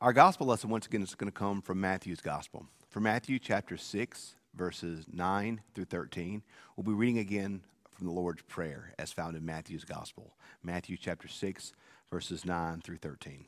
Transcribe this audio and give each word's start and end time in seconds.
Our 0.00 0.14
gospel 0.14 0.46
lesson, 0.46 0.70
once 0.70 0.86
again, 0.86 1.02
is 1.02 1.14
going 1.14 1.30
to 1.30 1.38
come 1.38 1.60
from 1.60 1.78
Matthew's 1.78 2.22
gospel. 2.22 2.64
From 2.88 3.02
Matthew 3.02 3.38
chapter 3.38 3.76
6, 3.76 4.34
verses 4.54 5.04
9 5.12 5.60
through 5.74 5.84
13. 5.84 6.42
We'll 6.74 6.84
be 6.84 6.92
reading 6.94 7.18
again 7.18 7.60
from 7.90 8.06
the 8.06 8.12
Lord's 8.14 8.40
Prayer 8.40 8.94
as 8.98 9.12
found 9.12 9.36
in 9.36 9.44
Matthew's 9.44 9.84
gospel. 9.84 10.32
Matthew 10.62 10.96
chapter 10.96 11.28
6, 11.28 11.74
verses 12.10 12.46
9 12.46 12.80
through 12.80 12.96
13. 12.96 13.44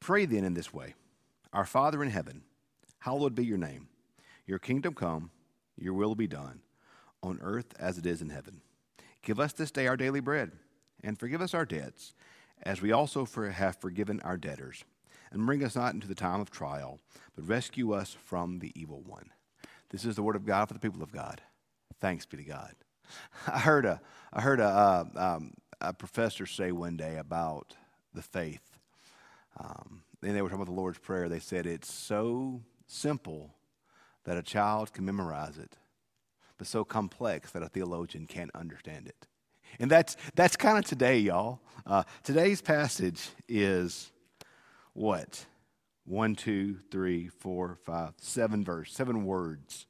Pray 0.00 0.26
then 0.26 0.44
in 0.44 0.52
this 0.52 0.70
way 0.70 0.96
Our 1.54 1.64
Father 1.64 2.02
in 2.02 2.10
heaven, 2.10 2.42
hallowed 2.98 3.34
be 3.34 3.46
your 3.46 3.56
name. 3.56 3.88
Your 4.44 4.58
kingdom 4.58 4.92
come, 4.92 5.30
your 5.78 5.94
will 5.94 6.14
be 6.14 6.26
done, 6.26 6.60
on 7.22 7.38
earth 7.40 7.72
as 7.78 7.96
it 7.96 8.04
is 8.04 8.20
in 8.20 8.28
heaven. 8.28 8.60
Give 9.22 9.40
us 9.40 9.54
this 9.54 9.70
day 9.70 9.86
our 9.86 9.96
daily 9.96 10.20
bread, 10.20 10.52
and 11.02 11.18
forgive 11.18 11.40
us 11.40 11.54
our 11.54 11.64
debts 11.64 12.12
as 12.62 12.82
we 12.82 12.92
also 12.92 13.24
for 13.24 13.50
have 13.50 13.76
forgiven 13.76 14.20
our 14.20 14.36
debtors. 14.36 14.84
And 15.30 15.44
bring 15.44 15.64
us 15.64 15.76
not 15.76 15.94
into 15.94 16.06
the 16.06 16.14
time 16.14 16.40
of 16.40 16.50
trial, 16.50 17.00
but 17.34 17.48
rescue 17.48 17.92
us 17.92 18.16
from 18.24 18.60
the 18.60 18.72
evil 18.74 19.02
one. 19.04 19.30
This 19.90 20.04
is 20.04 20.16
the 20.16 20.22
word 20.22 20.36
of 20.36 20.46
God 20.46 20.66
for 20.66 20.74
the 20.74 20.80
people 20.80 21.02
of 21.02 21.12
God. 21.12 21.40
Thanks 22.00 22.26
be 22.26 22.36
to 22.36 22.44
God. 22.44 22.74
I 23.46 23.58
heard 23.58 23.84
a, 23.84 24.00
I 24.32 24.40
heard 24.40 24.60
a, 24.60 24.64
uh, 24.64 25.04
um, 25.16 25.54
a 25.80 25.92
professor 25.92 26.46
say 26.46 26.72
one 26.72 26.96
day 26.96 27.16
about 27.16 27.74
the 28.14 28.22
faith. 28.22 28.78
Um, 29.58 30.02
and 30.22 30.34
they 30.34 30.42
were 30.42 30.48
talking 30.48 30.62
about 30.62 30.72
the 30.72 30.80
Lord's 30.80 30.98
Prayer. 30.98 31.28
They 31.28 31.38
said 31.38 31.66
it's 31.66 31.92
so 31.92 32.62
simple 32.86 33.54
that 34.24 34.36
a 34.36 34.42
child 34.42 34.92
can 34.92 35.04
memorize 35.04 35.58
it, 35.58 35.76
but 36.58 36.66
so 36.66 36.84
complex 36.84 37.52
that 37.52 37.62
a 37.62 37.68
theologian 37.68 38.26
can't 38.26 38.50
understand 38.54 39.06
it. 39.06 39.26
And 39.78 39.90
that's, 39.90 40.16
that's 40.34 40.56
kind 40.56 40.78
of 40.78 40.84
today, 40.84 41.18
y'all. 41.18 41.60
Uh, 41.86 42.02
today's 42.22 42.60
passage 42.60 43.28
is 43.48 44.10
what? 44.92 45.46
One, 46.04 46.34
two, 46.34 46.78
three, 46.90 47.28
four, 47.28 47.78
five, 47.84 48.14
seven 48.18 48.64
verse, 48.64 48.92
seven 48.92 49.24
words. 49.24 49.86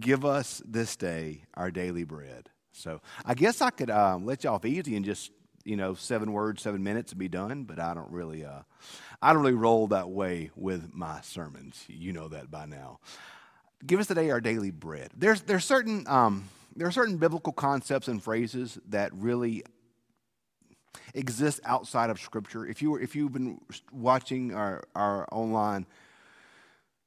Give 0.00 0.24
us 0.24 0.62
this 0.66 0.96
day 0.96 1.44
our 1.54 1.70
daily 1.70 2.04
bread. 2.04 2.50
So 2.72 3.00
I 3.24 3.34
guess 3.34 3.62
I 3.62 3.70
could 3.70 3.90
um, 3.90 4.26
let 4.26 4.44
you 4.44 4.50
off 4.50 4.64
easy 4.64 4.96
and 4.96 5.04
just 5.04 5.30
you 5.64 5.76
know 5.76 5.94
seven 5.94 6.32
words, 6.32 6.62
seven 6.62 6.82
minutes 6.82 7.12
and 7.12 7.18
be 7.18 7.28
done. 7.28 7.64
But 7.64 7.78
I 7.78 7.94
don't 7.94 8.10
really, 8.10 8.44
uh, 8.44 8.62
I 9.22 9.32
don't 9.32 9.42
really 9.42 9.54
roll 9.54 9.86
that 9.88 10.10
way 10.10 10.50
with 10.54 10.92
my 10.92 11.20
sermons. 11.22 11.84
You 11.88 12.12
know 12.12 12.28
that 12.28 12.50
by 12.50 12.66
now. 12.66 13.00
Give 13.84 14.00
us 14.00 14.06
today 14.06 14.30
our 14.30 14.40
daily 14.40 14.70
bread. 14.70 15.10
There's 15.16 15.42
there's 15.42 15.64
certain 15.64 16.04
um, 16.06 16.48
there 16.76 16.86
are 16.86 16.92
certain 16.92 17.16
biblical 17.16 17.52
concepts 17.52 18.06
and 18.08 18.22
phrases 18.22 18.78
that 18.88 19.10
really 19.14 19.64
exist 21.14 21.60
outside 21.64 22.10
of 22.10 22.20
Scripture. 22.20 22.66
If, 22.66 22.82
you 22.82 22.90
were, 22.92 23.00
if 23.00 23.16
you've 23.16 23.32
been 23.32 23.60
watching 23.90 24.54
our, 24.54 24.84
our 24.94 25.26
online 25.32 25.86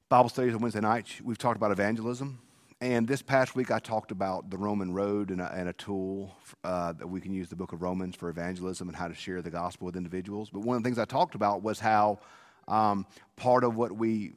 Bible 0.10 0.30
studies 0.30 0.56
on 0.56 0.62
Wednesday 0.62 0.82
nights, 0.82 1.22
we've 1.24 1.38
talked 1.38 1.58
about 1.58 1.72
evangelism. 1.72 2.40
And 2.82 3.08
this 3.08 3.22
past 3.22 3.56
week, 3.56 3.72
I 3.72 3.80
talked 3.80 4.12
about 4.12 4.50
the 4.50 4.58
Roman 4.58 4.94
road 4.94 5.32
and 5.32 5.42
a, 5.42 5.54
and 5.54 5.70
a 5.70 5.74
tool 5.74 6.34
uh, 6.64 6.94
that 6.94 7.08
we 7.08 7.22
can 7.22 7.34
use 7.34 7.50
the 7.50 7.56
book 7.56 7.74
of 7.74 7.82
Romans 7.82 8.16
for 8.16 8.30
evangelism 8.30 8.88
and 8.88 8.96
how 8.96 9.08
to 9.08 9.14
share 9.14 9.42
the 9.42 9.52
gospel 9.52 9.86
with 9.86 9.98
individuals. 9.98 10.50
But 10.50 10.62
one 10.62 10.78
of 10.78 10.84
the 10.84 10.88
things 10.88 10.98
I 10.98 11.06
talked 11.06 11.36
about 11.36 11.62
was 11.62 11.80
how 11.80 12.20
um, 12.68 13.06
part 13.36 13.64
of 13.64 13.76
what 13.76 13.92
we 13.92 14.34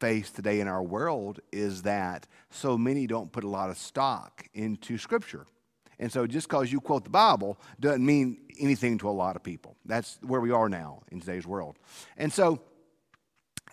face 0.00 0.30
today 0.30 0.60
in 0.60 0.68
our 0.68 0.82
world 0.82 1.40
is 1.52 1.82
that 1.82 2.26
so 2.50 2.76
many 2.76 3.06
don't 3.06 3.32
put 3.32 3.44
a 3.44 3.48
lot 3.48 3.70
of 3.70 3.78
stock 3.78 4.46
into 4.54 4.98
Scripture. 4.98 5.46
And 5.98 6.10
so 6.10 6.26
just 6.26 6.48
because 6.48 6.72
you 6.72 6.80
quote 6.80 7.04
the 7.04 7.10
Bible 7.10 7.58
doesn't 7.78 8.04
mean 8.04 8.38
anything 8.60 8.98
to 8.98 9.08
a 9.08 9.10
lot 9.10 9.36
of 9.36 9.42
people. 9.42 9.76
That's 9.84 10.18
where 10.22 10.40
we 10.40 10.50
are 10.50 10.68
now 10.68 11.02
in 11.10 11.20
today's 11.20 11.46
world. 11.46 11.78
And 12.16 12.32
so 12.32 12.60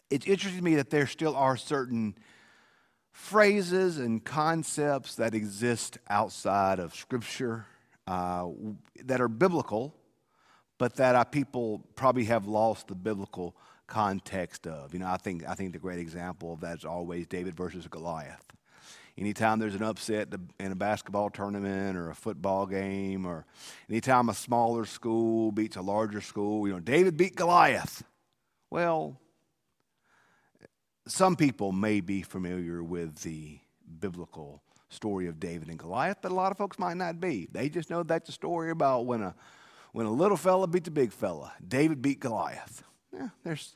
it's 0.10 0.26
interesting 0.26 0.60
to 0.60 0.64
me 0.64 0.76
that 0.76 0.90
there 0.90 1.08
still 1.08 1.36
are 1.36 1.58
certain 1.58 2.16
phrases 3.12 3.98
and 3.98 4.24
concepts 4.24 5.16
that 5.16 5.34
exist 5.34 5.98
outside 6.10 6.80
of 6.80 6.96
Scripture 6.96 7.66
uh, 8.08 8.48
that 9.06 9.22
are 9.22 9.28
biblical, 9.28 9.96
but 10.78 10.96
that 10.96 11.16
our 11.16 11.26
people 11.26 11.86
probably 11.96 12.26
have 12.26 12.46
lost 12.46 12.88
the 12.88 12.96
biblical 12.96 13.56
context 13.92 14.68
of. 14.68 14.94
You 14.94 15.00
know, 15.00 15.08
I 15.08 15.18
think, 15.18 15.44
I 15.46 15.54
think 15.54 15.74
the 15.74 15.80
great 15.80 16.00
example 16.00 16.54
of 16.54 16.62
that 16.62 16.78
is 16.78 16.86
always 16.86 17.28
David 17.28 17.56
versus 17.56 17.86
Goliath. 17.88 18.46
Anytime 19.18 19.60
there's 19.60 19.76
an 19.76 19.84
upset 19.84 20.30
in 20.62 20.72
a 20.72 20.76
basketball 20.76 21.30
tournament 21.30 21.98
or 21.98 22.10
a 22.10 22.16
football 22.16 22.66
game, 22.66 23.26
or 23.26 23.46
anytime 23.90 24.30
a 24.30 24.34
smaller 24.34 24.86
school 24.86 25.52
beats 25.52 25.76
a 25.76 25.82
larger 25.82 26.22
school, 26.22 26.66
you 26.66 26.74
know, 26.74 26.80
David 26.80 27.18
beat 27.18 27.36
Goliath. 27.36 28.04
Well, 28.70 29.20
some 31.06 31.36
people 31.36 31.74
may 31.74 32.00
be 32.00 32.22
familiar 32.22 32.82
with 32.82 33.18
the 33.24 33.60
biblical 34.00 34.64
story 34.88 35.28
of 35.28 35.38
David 35.42 35.68
and 35.68 35.78
Goliath, 35.78 36.20
but 36.22 36.32
a 36.32 36.36
lot 36.36 36.52
of 36.52 36.58
folks 36.58 36.80
might 36.80 36.96
not 36.96 37.20
be. 37.20 37.50
They 37.52 37.68
just 37.68 37.90
know 37.90 38.04
that's 38.04 38.30
a 38.30 38.32
story 38.32 38.72
about 38.72 39.06
when 39.06 39.22
a 39.22 39.36
when 39.92 40.06
a 40.06 40.12
little 40.12 40.38
fella 40.38 40.68
beat 40.68 40.86
the 40.86 40.92
big 40.92 41.12
fella. 41.12 41.52
David 41.68 42.02
beat 42.02 42.22
Goliath. 42.22 42.84
Yeah, 43.14 43.28
there's 43.44 43.76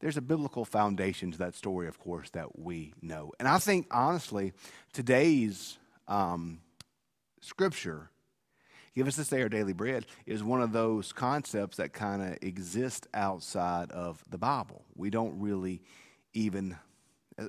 there's 0.00 0.16
a 0.16 0.22
biblical 0.22 0.64
foundation 0.64 1.32
to 1.32 1.38
that 1.38 1.54
story, 1.54 1.88
of 1.88 1.98
course, 1.98 2.30
that 2.30 2.58
we 2.58 2.92
know. 3.02 3.32
And 3.38 3.48
I 3.48 3.58
think, 3.58 3.86
honestly, 3.90 4.52
today's 4.92 5.78
um, 6.06 6.60
scripture, 7.40 8.10
give 8.94 9.08
us 9.08 9.16
this 9.16 9.28
day 9.28 9.42
our 9.42 9.48
daily 9.48 9.72
bread, 9.72 10.06
is 10.26 10.42
one 10.42 10.62
of 10.62 10.72
those 10.72 11.12
concepts 11.12 11.78
that 11.78 11.92
kind 11.92 12.22
of 12.22 12.38
exist 12.42 13.08
outside 13.12 13.90
of 13.90 14.22
the 14.30 14.38
Bible. 14.38 14.84
We 14.94 15.10
don't 15.10 15.40
really 15.40 15.82
even, 16.32 16.76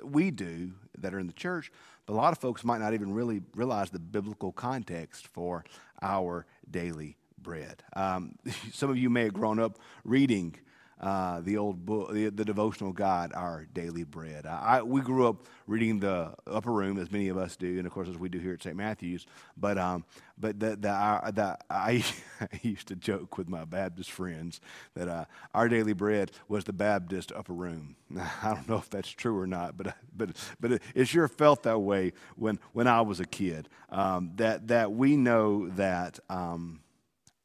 we 0.03 0.31
do 0.31 0.71
that 0.97 1.13
are 1.13 1.19
in 1.19 1.27
the 1.27 1.33
church, 1.33 1.71
but 2.07 2.13
a 2.13 2.15
lot 2.15 2.31
of 2.31 2.39
folks 2.39 2.63
might 2.63 2.79
not 2.79 2.95
even 2.95 3.13
really 3.13 3.41
realize 3.53 3.91
the 3.91 3.99
biblical 3.99 4.51
context 4.51 5.27
for 5.27 5.63
our 6.01 6.47
daily 6.69 7.15
bread. 7.37 7.83
Um, 7.95 8.35
some 8.73 8.89
of 8.89 8.97
you 8.97 9.11
may 9.11 9.25
have 9.25 9.33
grown 9.33 9.59
up 9.59 9.77
reading 10.03 10.55
uh, 10.99 11.39
the 11.41 11.57
old 11.57 11.85
book, 11.85 12.11
the, 12.11 12.29
the, 12.29 12.43
devotional 12.43 12.91
guide, 12.91 13.31
Our 13.33 13.65
Daily 13.73 14.03
Bread. 14.03 14.45
I, 14.45 14.81
we 14.81 14.99
grew 14.99 15.27
up 15.27 15.45
reading 15.65 15.99
the 15.99 16.33
Upper 16.45 16.73
Room, 16.73 16.97
as 16.97 17.09
many 17.09 17.29
of 17.29 17.37
us 17.37 17.55
do, 17.55 17.77
and 17.77 17.87
of 17.87 17.93
course, 17.93 18.09
as 18.09 18.17
we 18.17 18.27
do 18.27 18.37
here 18.37 18.53
at 18.53 18.61
St. 18.61 18.75
Matthew's. 18.75 19.25
But, 19.55 19.77
um, 19.77 20.03
but 20.37 20.59
the, 20.59 20.75
the, 20.75 20.89
our, 20.89 21.31
the, 21.31 21.57
I, 21.69 22.03
I, 22.41 22.47
used 22.61 22.89
to 22.89 22.97
joke 22.97 23.37
with 23.37 23.47
my 23.47 23.63
Baptist 23.63 24.11
friends 24.11 24.59
that 24.93 25.07
uh, 25.07 25.23
Our 25.53 25.69
Daily 25.69 25.93
Bread 25.93 26.31
was 26.49 26.65
the 26.65 26.73
Baptist 26.73 27.31
Upper 27.31 27.53
Room. 27.53 27.95
I 28.19 28.53
don't 28.53 28.67
know 28.67 28.77
if 28.77 28.89
that's 28.89 29.09
true 29.09 29.37
or 29.37 29.47
not, 29.47 29.77
but, 29.77 29.95
but, 30.17 30.31
but 30.59 30.73
it, 30.73 30.81
it 30.93 31.07
sure 31.07 31.29
felt 31.29 31.63
that 31.63 31.79
way 31.79 32.11
when, 32.35 32.59
when 32.73 32.87
I 32.87 33.01
was 33.01 33.21
a 33.21 33.25
kid. 33.25 33.69
Um, 33.89 34.33
that, 34.35 34.67
that 34.67 34.91
we 34.91 35.15
know 35.15 35.69
that 35.69 36.19
um, 36.29 36.81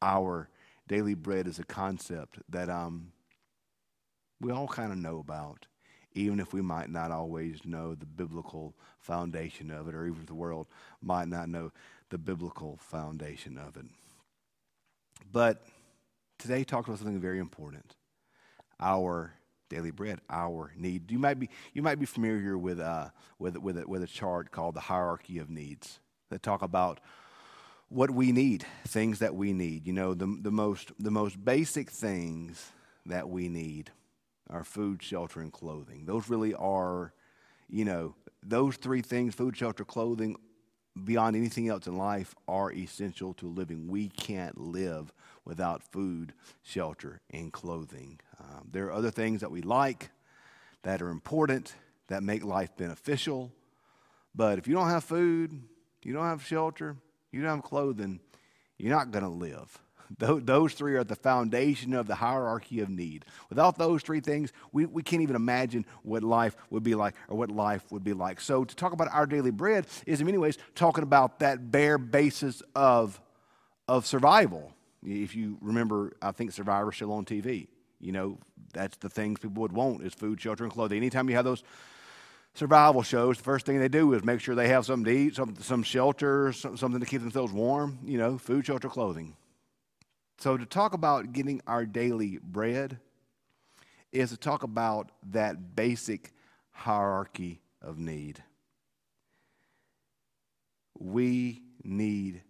our 0.03 0.49
daily 0.89 1.15
bread 1.15 1.47
is 1.47 1.59
a 1.59 1.65
concept 1.65 2.39
that 2.49 2.69
um, 2.69 3.13
we 4.41 4.53
all 4.53 4.69
kind 4.69 4.93
of 4.93 4.99
know 4.99 5.19
about, 5.19 5.67
even 6.15 6.41
if 6.41 6.53
we 6.53 6.61
might 6.61 6.91
not 6.91 7.11
always 7.11 7.65
know 7.65 7.95
the 7.95 8.07
biblical 8.07 8.75
foundation 8.99 9.71
of 9.71 9.89
it, 9.89 9.95
or 9.95 10.07
even 10.07 10.21
if 10.21 10.27
the 10.27 10.35
world 10.35 10.67
might 11.03 11.29
not 11.29 11.49
know 11.49 11.73
the 12.11 12.19
biblical 12.19 12.79
foundation 12.81 13.59
of 13.59 13.77
it. 13.77 13.87
But 15.33 15.65
today, 16.39 16.65
talk 16.65 16.87
about 16.87 16.99
something 16.99 17.21
very 17.21 17.39
important 17.39 17.95
our 18.81 19.33
daily 19.69 19.91
bread, 19.91 20.21
our 20.29 20.73
need. 20.77 21.11
You 21.11 21.19
might 21.19 21.39
be, 21.39 21.49
you 21.73 21.83
might 21.83 21.99
be 21.99 22.07
familiar 22.07 22.59
with, 22.59 22.81
uh, 22.81 23.09
with, 23.39 23.57
with, 23.57 23.79
a, 23.79 23.87
with 23.87 24.03
a 24.03 24.07
chart 24.07 24.51
called 24.51 24.75
the 24.75 24.81
hierarchy 24.81 25.39
of 25.39 25.49
needs 25.49 26.01
that 26.31 26.43
talk 26.43 26.63
about 26.63 27.01
what 27.89 28.11
we 28.11 28.33
need, 28.33 28.67
things 28.87 29.21
that 29.21 29.35
we 29.35 29.53
need. 29.53 29.87
You 29.87 29.93
know, 29.93 30.15
the, 30.15 30.39
the, 30.43 30.51
most, 30.51 30.93
the 30.99 31.11
most 31.11 31.43
basic 31.45 31.91
things 31.91 32.73
that 33.07 33.29
we 33.29 33.49
need 33.49 33.91
our 34.51 34.65
food, 34.65 35.03
shelter, 35.03 35.41
and 35.41 35.53
clothing. 35.53 36.05
Those 36.07 36.29
really 36.29 36.55
are, 36.55 37.13
you 37.69 37.85
know, 37.85 38.15
those 38.43 38.77
three 38.77 39.03
things 39.03 39.35
food, 39.35 39.57
shelter, 39.57 39.85
clothing 39.85 40.37
beyond 41.03 41.35
anything 41.35 41.69
else 41.69 41.87
in 41.87 41.97
life 41.97 42.35
are 42.47 42.73
essential 42.73 43.35
to 43.35 43.47
living. 43.47 43.89
We 43.89 44.09
can't 44.09 44.59
live 44.59 45.13
without 45.45 45.83
food, 45.83 46.35
shelter, 46.63 47.21
and 47.31 47.53
clothing. 47.53 48.21
Um, 48.39 48.69
there 48.71 48.87
are 48.87 48.93
other 48.93 49.11
things 49.11 49.41
that 49.41 49.51
we 49.51 49.61
like 49.61 50.11
that 50.83 51.03
are 51.03 51.09
important, 51.09 51.75
that 52.09 52.23
make 52.23 52.45
life 52.45 52.77
beneficial. 52.77 53.53
But 54.35 54.59
if 54.59 54.69
you 54.69 54.75
don't 54.75 54.89
have 54.89 55.05
food, 55.05 55.63
you 56.03 56.13
don't 56.13 56.27
have 56.27 56.45
shelter, 56.45 56.97
you 57.33 57.41
don't 57.41 57.57
have 57.57 57.65
clothing, 57.65 58.21
you're 58.79 58.95
not 58.95 59.11
going 59.11 59.25
to 59.25 59.31
live. 59.31 59.79
Those 60.19 60.75
three 60.75 60.95
are 60.95 61.05
the 61.05 61.17
foundation 61.17 61.93
of 61.95 62.07
the 62.07 62.15
hierarchy 62.15 62.81
of 62.81 62.89
need. 62.89 63.25
Without 63.49 63.77
those 63.77 64.03
three 64.03 64.21
things, 64.21 64.53
we, 64.73 64.87
we 64.87 65.03
can't 65.03 65.23
even 65.23 65.37
imagine 65.37 65.85
what 66.03 66.23
life 66.23 66.57
would 66.71 66.83
be 66.83 66.95
like 66.95 67.15
or 67.29 67.37
what 67.37 67.51
life 67.51 67.91
would 67.91 68.05
be 68.05 68.13
like. 68.13 68.41
So, 68.41 68.65
to 68.65 68.77
talk 68.77 68.93
about 68.93 69.09
our 69.13 69.27
daily 69.27 69.51
bread 69.51 69.87
is, 70.07 70.21
in 70.21 70.27
many 70.27 70.39
ways, 70.39 70.57
talking 70.75 71.03
about 71.03 71.41
that 71.41 71.71
bare 71.71 71.99
basis 71.99 72.63
of, 72.75 73.21
of 73.89 74.07
survival. 74.07 74.73
If 75.05 75.35
you 75.35 75.59
remember, 75.61 76.17
I 76.23 76.31
think 76.33 76.53
Survivor 76.53 76.93
still 76.93 77.13
on 77.13 77.25
TV. 77.25 77.67
You 78.01 78.13
know, 78.13 78.39
that's 78.73 78.97
the 78.99 79.09
things 79.09 79.41
people 79.41 79.63
would 79.63 79.73
want 79.73 80.03
is 80.03 80.15
food, 80.15 80.41
shelter, 80.41 80.65
and 80.65 80.73
clothing. 80.73 80.97
Anytime 80.97 81.29
you 81.29 81.37
have 81.37 81.45
those 81.45 81.63
survival 82.55 83.03
shows, 83.03 83.37
the 83.37 83.45
first 83.45 83.67
thing 83.67 83.79
they 83.79 83.89
do 83.89 84.13
is 84.15 84.25
make 84.25 84.41
sure 84.41 84.55
they 84.55 84.69
have 84.69 84.87
something 84.87 85.05
to 85.05 85.19
eat, 85.19 85.35
some, 85.35 85.57
some 85.61 85.83
shelter, 85.83 86.53
some, 86.53 86.77
something 86.77 87.01
to 87.01 87.07
keep 87.07 87.21
themselves 87.21 87.53
warm, 87.53 87.99
you 88.05 88.17
know, 88.17 88.39
food, 88.39 88.65
shelter, 88.65 88.89
clothing. 88.89 89.37
So 90.39 90.57
to 90.57 90.67
talk 90.67 90.95
about 90.95 91.33
getting 91.33 91.61
our 91.67 91.87
daily 91.87 92.39
bread 92.43 92.99
is 94.13 94.31
to 94.31 94.37
talk 94.37 94.63
about 94.63 95.11
that 95.31 95.75
basic 95.75 96.33
hierarchy 96.71 97.61
of 97.81 97.99
need. 97.99 98.43
We 100.99 101.63
need 101.83 102.43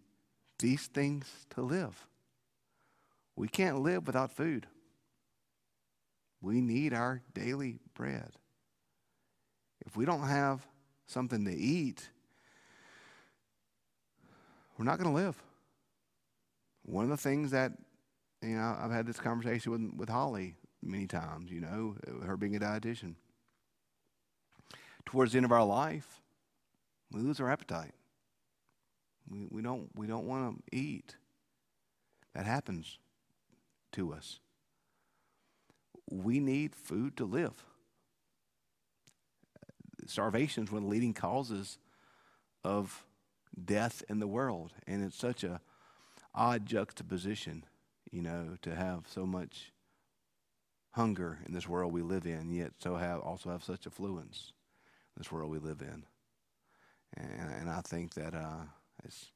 these 0.58 0.86
things 0.86 1.26
to 1.50 1.62
live. 1.62 2.06
We 3.36 3.48
can't 3.48 3.80
live 3.80 4.06
without 4.06 4.30
food. 4.30 4.66
We 6.40 6.60
need 6.60 6.92
our 6.92 7.22
daily 7.32 7.78
bread. 7.94 8.30
If 9.86 9.96
we 9.96 10.04
don't 10.04 10.28
have 10.28 10.66
something 11.06 11.44
to 11.44 11.54
eat, 11.54 12.08
we're 14.78 14.84
not 14.84 14.98
going 14.98 15.14
to 15.14 15.22
live. 15.22 15.42
One 16.84 17.04
of 17.04 17.10
the 17.10 17.16
things 17.16 17.50
that, 17.52 17.72
you 18.42 18.56
know, 18.56 18.76
I've 18.78 18.90
had 18.90 19.06
this 19.06 19.18
conversation 19.18 19.72
with, 19.72 19.94
with 19.96 20.08
Holly 20.08 20.54
many 20.82 21.06
times, 21.06 21.50
you 21.50 21.60
know, 21.60 21.96
her 22.24 22.36
being 22.36 22.56
a 22.56 22.60
dietitian. 22.60 23.14
Towards 25.06 25.32
the 25.32 25.38
end 25.38 25.44
of 25.44 25.52
our 25.52 25.64
life, 25.64 26.20
we 27.10 27.20
lose 27.20 27.40
our 27.40 27.50
appetite. 27.50 27.92
We, 29.30 29.46
we 29.50 29.62
don't, 29.62 29.88
we 29.94 30.06
don't 30.06 30.26
want 30.26 30.56
to 30.56 30.76
eat. 30.76 31.16
That 32.34 32.46
happens 32.46 32.98
to 33.92 34.12
us. 34.12 34.40
We 36.10 36.38
need 36.40 36.74
food 36.74 37.16
to 37.16 37.24
live. 37.24 37.64
Starvation 40.06 40.64
is 40.64 40.70
one 40.70 40.82
of 40.82 40.88
the 40.88 40.90
leading 40.90 41.14
causes 41.14 41.78
of 42.62 43.06
death 43.64 44.02
in 44.08 44.18
the 44.18 44.26
world, 44.26 44.72
and 44.86 45.02
it's 45.02 45.16
such 45.16 45.44
a 45.44 45.60
odd 46.34 46.66
juxtaposition, 46.66 47.64
you 48.10 48.22
know, 48.22 48.56
to 48.62 48.74
have 48.74 49.06
so 49.08 49.26
much 49.26 49.72
hunger 50.92 51.38
in 51.46 51.52
this 51.54 51.68
world 51.68 51.92
we 51.92 52.02
live 52.02 52.26
in, 52.26 52.50
yet 52.50 52.72
so 52.78 52.96
have 52.96 53.20
also 53.20 53.50
have 53.50 53.64
such 53.64 53.86
affluence 53.86 54.52
in 55.16 55.20
this 55.20 55.32
world 55.32 55.50
we 55.50 55.58
live 55.58 55.80
in. 55.80 56.04
And, 57.16 57.52
and 57.60 57.70
I 57.70 57.80
think 57.80 58.14
that 58.14 58.34
uh, 58.34 58.64
it's 59.04 59.30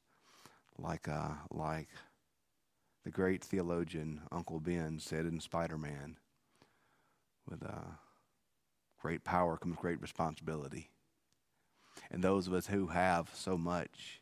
like 0.77 1.07
uh, 1.07 1.33
like 1.51 1.89
the 3.05 3.11
great 3.11 3.43
theologian 3.43 4.21
Uncle 4.31 4.59
Ben 4.59 4.99
said 4.99 5.25
in 5.25 5.39
Spider 5.39 5.77
Man, 5.77 6.17
with 7.49 7.63
uh, 7.63 7.95
great 9.01 9.23
power 9.23 9.57
comes 9.57 9.77
great 9.77 10.01
responsibility. 10.01 10.89
And 12.11 12.23
those 12.23 12.47
of 12.47 12.53
us 12.53 12.67
who 12.67 12.87
have 12.87 13.29
so 13.33 13.57
much 13.57 14.21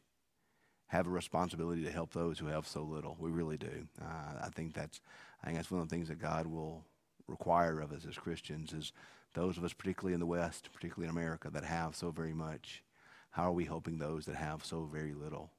have 0.87 1.07
a 1.07 1.09
responsibility 1.09 1.83
to 1.83 1.91
help 1.91 2.13
those 2.13 2.39
who 2.39 2.47
have 2.47 2.67
so 2.67 2.81
little. 2.81 3.17
We 3.19 3.29
really 3.29 3.57
do. 3.57 3.87
Uh, 4.01 4.45
I 4.45 4.49
think 4.49 4.73
that's 4.73 5.01
I 5.41 5.47
think 5.47 5.57
that's 5.57 5.71
one 5.71 5.81
of 5.81 5.89
the 5.89 5.95
things 5.95 6.07
that 6.07 6.19
God 6.19 6.47
will 6.47 6.83
require 7.27 7.79
of 7.81 7.91
us 7.91 8.05
as 8.07 8.17
Christians 8.17 8.73
is 8.73 8.93
those 9.33 9.57
of 9.57 9.63
us, 9.63 9.73
particularly 9.73 10.13
in 10.13 10.19
the 10.19 10.25
West, 10.25 10.69
particularly 10.73 11.09
in 11.09 11.15
America, 11.15 11.49
that 11.51 11.63
have 11.63 11.95
so 11.95 12.11
very 12.11 12.33
much. 12.33 12.83
How 13.31 13.49
are 13.49 13.53
we 13.53 13.65
helping 13.65 13.99
those 13.99 14.25
that 14.25 14.35
have 14.35 14.65
so 14.65 14.89
very 14.91 15.13
little? 15.13 15.51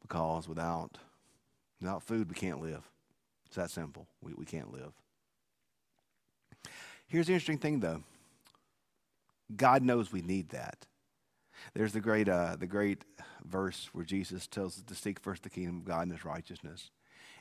Because 0.00 0.48
without 0.48 0.98
without 1.80 2.02
food, 2.02 2.28
we 2.28 2.34
can't 2.34 2.62
live. 2.62 2.88
It's 3.46 3.56
that 3.56 3.70
simple. 3.70 4.06
We, 4.22 4.32
we 4.34 4.44
can't 4.46 4.72
live. 4.72 4.92
Here's 7.06 7.26
the 7.26 7.34
interesting 7.34 7.58
thing, 7.58 7.80
though. 7.80 8.02
God 9.54 9.82
knows 9.82 10.10
we 10.10 10.22
need 10.22 10.48
that. 10.50 10.86
There's 11.74 11.92
the 11.92 12.00
great, 12.00 12.28
uh, 12.28 12.56
the 12.58 12.66
great 12.66 13.04
verse 13.44 13.88
where 13.92 14.04
Jesus 14.04 14.46
tells 14.46 14.78
us 14.78 14.84
to 14.84 14.94
seek 14.94 15.20
first 15.20 15.42
the 15.42 15.50
kingdom 15.50 15.78
of 15.78 15.84
God 15.84 16.02
and 16.02 16.12
his 16.12 16.24
righteousness. 16.24 16.90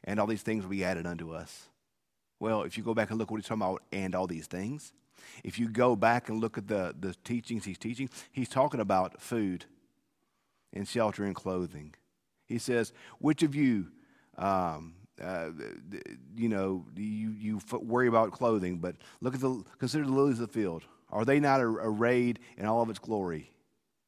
And 0.03 0.19
all 0.19 0.27
these 0.27 0.41
things 0.41 0.63
will 0.63 0.71
be 0.71 0.83
added 0.83 1.05
unto 1.05 1.33
us. 1.33 1.69
Well, 2.39 2.63
if 2.63 2.77
you 2.77 2.83
go 2.83 2.93
back 2.93 3.11
and 3.11 3.19
look 3.19 3.29
what 3.29 3.37
he's 3.37 3.47
talking 3.47 3.61
about, 3.61 3.83
and 3.91 4.15
all 4.15 4.27
these 4.27 4.47
things, 4.47 4.93
if 5.43 5.59
you 5.59 5.69
go 5.69 5.95
back 5.95 6.29
and 6.29 6.39
look 6.39 6.57
at 6.57 6.67
the, 6.67 6.95
the 6.99 7.15
teachings 7.23 7.65
he's 7.65 7.77
teaching, 7.77 8.09
he's 8.31 8.49
talking 8.49 8.79
about 8.79 9.21
food 9.21 9.65
and 10.73 10.87
shelter 10.87 11.23
and 11.23 11.35
clothing. 11.35 11.93
He 12.47 12.57
says, 12.57 12.93
Which 13.19 13.43
of 13.43 13.55
you, 13.55 13.87
um, 14.37 14.95
uh, 15.21 15.49
you 16.35 16.49
know, 16.49 16.85
you, 16.95 17.31
you 17.31 17.61
worry 17.79 18.07
about 18.07 18.31
clothing, 18.31 18.77
but 18.77 18.95
look 19.21 19.35
at 19.35 19.41
the, 19.41 19.63
consider 19.77 20.05
the 20.05 20.11
lilies 20.11 20.39
of 20.39 20.47
the 20.47 20.53
field. 20.53 20.83
Are 21.11 21.25
they 21.25 21.39
not 21.39 21.61
arrayed 21.61 22.39
in 22.57 22.65
all 22.65 22.81
of 22.81 22.89
its 22.89 22.99
glory? 22.99 23.51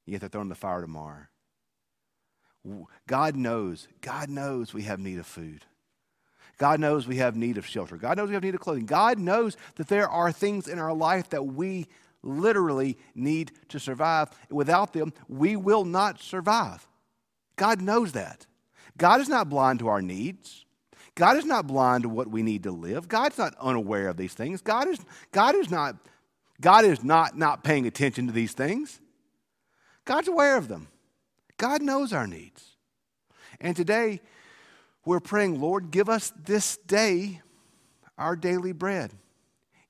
Yet 0.05 0.21
they're 0.21 0.29
thrown 0.29 0.43
in 0.43 0.49
the 0.49 0.55
fire 0.55 0.81
tomorrow. 0.81 1.23
God 3.07 3.35
knows, 3.35 3.87
God 4.01 4.29
knows 4.29 4.73
we 4.73 4.83
have 4.83 4.99
need 4.99 5.19
of 5.19 5.25
food. 5.25 5.65
God 6.57 6.79
knows 6.79 7.07
we 7.07 7.17
have 7.17 7.35
need 7.35 7.57
of 7.57 7.65
shelter. 7.65 7.97
God 7.97 8.17
knows 8.17 8.29
we 8.29 8.35
have 8.35 8.43
need 8.43 8.55
of 8.55 8.61
clothing. 8.61 8.85
God 8.85 9.19
knows 9.19 9.57
that 9.75 9.87
there 9.87 10.07
are 10.07 10.31
things 10.31 10.67
in 10.67 10.79
our 10.79 10.93
life 10.93 11.29
that 11.31 11.43
we 11.43 11.87
literally 12.21 12.97
need 13.15 13.51
to 13.69 13.79
survive. 13.79 14.29
Without 14.49 14.93
them, 14.93 15.13
we 15.27 15.55
will 15.55 15.83
not 15.83 16.21
survive. 16.21 16.87
God 17.55 17.81
knows 17.81 18.13
that. 18.13 18.45
God 18.97 19.19
is 19.19 19.27
not 19.29 19.49
blind 19.49 19.79
to 19.79 19.87
our 19.87 20.01
needs. 20.01 20.65
God 21.15 21.37
is 21.37 21.45
not 21.45 21.67
blind 21.67 22.03
to 22.03 22.09
what 22.09 22.29
we 22.29 22.43
need 22.43 22.63
to 22.63 22.71
live. 22.71 23.07
God's 23.07 23.37
not 23.37 23.55
unaware 23.59 24.07
of 24.07 24.17
these 24.17 24.33
things. 24.33 24.61
God 24.61 24.87
is, 24.87 24.99
God 25.31 25.55
is 25.55 25.69
not 25.69 25.97
God 26.61 26.85
is 26.85 27.03
not 27.03 27.37
not 27.37 27.63
paying 27.63 27.85
attention 27.87 28.27
to 28.27 28.33
these 28.33 28.53
things. 28.53 28.99
God's 30.05 30.27
aware 30.27 30.57
of 30.57 30.67
them. 30.67 30.87
God 31.57 31.81
knows 31.81 32.13
our 32.13 32.27
needs. 32.27 32.75
And 33.59 33.75
today 33.75 34.21
we're 35.05 35.19
praying, 35.19 35.59
Lord, 35.61 35.91
give 35.91 36.09
us 36.09 36.33
this 36.45 36.77
day 36.77 37.41
our 38.17 38.35
daily 38.35 38.71
bread. 38.71 39.13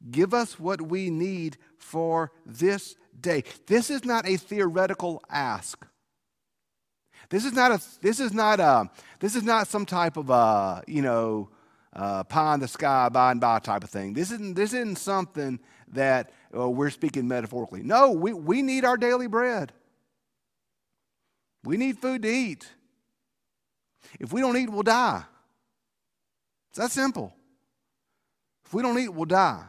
Give 0.09 0.33
us 0.33 0.59
what 0.59 0.81
we 0.81 1.09
need 1.09 1.57
for 1.77 2.31
this 2.45 2.95
day. 3.19 3.43
This 3.67 3.89
is 3.89 4.03
not 4.05 4.27
a 4.27 4.37
theoretical 4.37 5.23
ask. 5.29 5.85
This 7.29 7.45
is 7.45 7.53
not 7.53 7.71
a 7.71 7.81
this 8.01 8.19
is 8.19 8.33
not 8.33 8.59
a 8.59 8.89
this 9.19 9.35
is 9.35 9.43
not 9.43 9.67
some 9.67 9.85
type 9.85 10.17
of 10.17 10.29
a, 10.29 10.83
you 10.87 11.01
know, 11.01 11.49
uh, 11.93 12.23
pie 12.25 12.55
in 12.55 12.59
the 12.59 12.67
sky, 12.67 13.09
by 13.09 13.31
and 13.31 13.39
by 13.39 13.59
type 13.59 13.83
of 13.83 13.89
thing. 13.89 14.13
This 14.13 14.31
isn't 14.31 14.55
this 14.55 14.73
isn't 14.73 14.97
something 14.97 15.59
that 15.93 16.31
uh, 16.55 16.69
we're 16.69 16.89
speaking 16.89 17.27
metaphorically. 17.27 17.81
No, 17.81 18.11
we, 18.11 18.33
we 18.33 18.61
need 18.61 18.83
our 18.83 18.97
daily 18.97 19.27
bread. 19.27 19.71
We 21.63 21.77
need 21.77 21.97
food 21.99 22.23
to 22.23 22.29
eat. 22.29 22.67
If 24.19 24.33
we 24.33 24.41
don't 24.41 24.57
eat, 24.57 24.69
we'll 24.69 24.83
die. 24.83 25.23
It's 26.69 26.79
that 26.79 26.91
simple. 26.91 27.33
If 28.65 28.73
we 28.73 28.81
don't 28.81 28.97
eat, 28.97 29.09
we'll 29.09 29.25
die. 29.25 29.63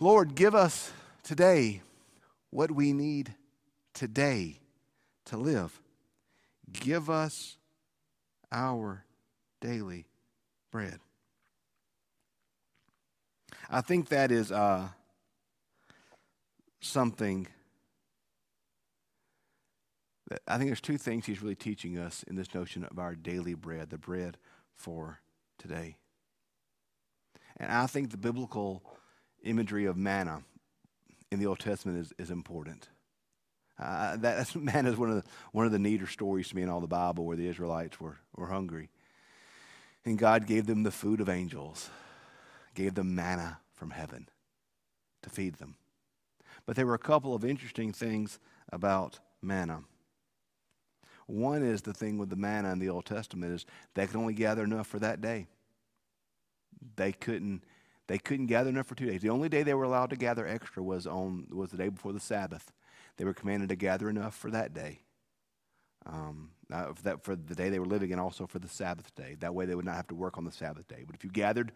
Lord, 0.00 0.34
give 0.34 0.54
us 0.54 0.92
today 1.22 1.82
what 2.50 2.70
we 2.70 2.92
need 2.92 3.34
today 3.94 4.60
to 5.26 5.36
live. 5.36 5.80
Give 6.72 7.08
us 7.08 7.56
our 8.50 9.04
daily 9.60 10.06
bread. 10.70 10.98
I 13.70 13.80
think 13.80 14.08
that 14.08 14.30
is 14.30 14.52
uh, 14.52 14.88
something 16.80 17.48
I 20.48 20.58
think 20.58 20.68
there's 20.68 20.80
two 20.80 20.98
things 20.98 21.26
he's 21.26 21.42
really 21.42 21.54
teaching 21.54 21.98
us 21.98 22.24
in 22.24 22.34
this 22.34 22.54
notion 22.54 22.84
of 22.84 22.98
our 22.98 23.14
daily 23.14 23.54
bread, 23.54 23.90
the 23.90 23.98
bread 23.98 24.38
for 24.74 25.20
today. 25.58 25.96
And 27.58 27.70
I 27.70 27.86
think 27.86 28.10
the 28.10 28.16
biblical 28.16 28.82
imagery 29.42 29.86
of 29.86 29.96
manna 29.96 30.42
in 31.30 31.38
the 31.38 31.46
Old 31.46 31.60
Testament 31.60 31.98
is, 31.98 32.12
is 32.18 32.30
important. 32.30 32.88
Uh, 33.78 34.16
that 34.20 34.54
manna 34.56 34.90
is 34.90 34.96
one 34.96 35.10
of 35.10 35.16
the 35.16 35.24
one 35.52 35.66
of 35.66 35.72
the 35.72 35.78
neater 35.78 36.06
stories 36.06 36.48
to 36.48 36.56
me 36.56 36.62
in 36.62 36.68
all 36.68 36.80
the 36.80 36.86
Bible 36.86 37.24
where 37.24 37.36
the 37.36 37.46
Israelites 37.46 38.00
were, 38.00 38.18
were 38.34 38.48
hungry. 38.48 38.90
And 40.04 40.18
God 40.18 40.46
gave 40.46 40.66
them 40.66 40.82
the 40.82 40.92
food 40.92 41.20
of 41.20 41.28
angels, 41.28 41.90
gave 42.74 42.94
them 42.94 43.14
manna 43.14 43.58
from 43.74 43.90
heaven 43.90 44.28
to 45.22 45.30
feed 45.30 45.56
them. 45.56 45.76
But 46.64 46.76
there 46.76 46.86
were 46.86 46.94
a 46.94 46.98
couple 46.98 47.34
of 47.34 47.44
interesting 47.44 47.92
things 47.92 48.38
about 48.72 49.18
manna. 49.42 49.82
One 51.26 51.62
is 51.62 51.82
the 51.82 51.92
thing 51.92 52.18
with 52.18 52.30
the 52.30 52.36
manna 52.36 52.72
in 52.72 52.78
the 52.78 52.88
Old 52.88 53.04
Testament 53.04 53.52
is 53.52 53.66
they 53.94 54.06
could 54.06 54.16
only 54.16 54.34
gather 54.34 54.62
enough 54.62 54.86
for 54.86 54.98
that 55.00 55.20
day. 55.20 55.46
They 56.96 57.12
couldn't 57.12 57.64
they 58.08 58.18
couldn't 58.18 58.46
gather 58.46 58.70
enough 58.70 58.86
for 58.86 58.94
two 58.94 59.06
days. 59.06 59.20
The 59.20 59.30
only 59.30 59.48
day 59.48 59.64
they 59.64 59.74
were 59.74 59.82
allowed 59.82 60.10
to 60.10 60.16
gather 60.16 60.46
extra 60.46 60.82
was 60.82 61.06
on 61.06 61.46
was 61.50 61.70
the 61.70 61.76
day 61.76 61.88
before 61.88 62.12
the 62.12 62.20
Sabbath. 62.20 62.72
They 63.16 63.24
were 63.24 63.34
commanded 63.34 63.70
to 63.70 63.76
gather 63.76 64.08
enough 64.08 64.36
for 64.36 64.50
that 64.50 64.72
day. 64.72 65.00
Um, 66.04 66.50
for, 66.68 67.02
that, 67.02 67.24
for 67.24 67.34
the 67.34 67.56
day 67.56 67.68
they 67.68 67.80
were 67.80 67.86
living 67.86 68.12
and 68.12 68.20
also 68.20 68.46
for 68.46 68.60
the 68.60 68.68
Sabbath 68.68 69.12
day. 69.16 69.36
That 69.40 69.54
way 69.54 69.66
they 69.66 69.74
would 69.74 69.84
not 69.84 69.96
have 69.96 70.06
to 70.08 70.14
work 70.14 70.38
on 70.38 70.44
the 70.44 70.52
Sabbath 70.52 70.86
day. 70.86 71.02
But 71.04 71.16
if 71.16 71.24
you 71.24 71.30
gathered 71.30 71.72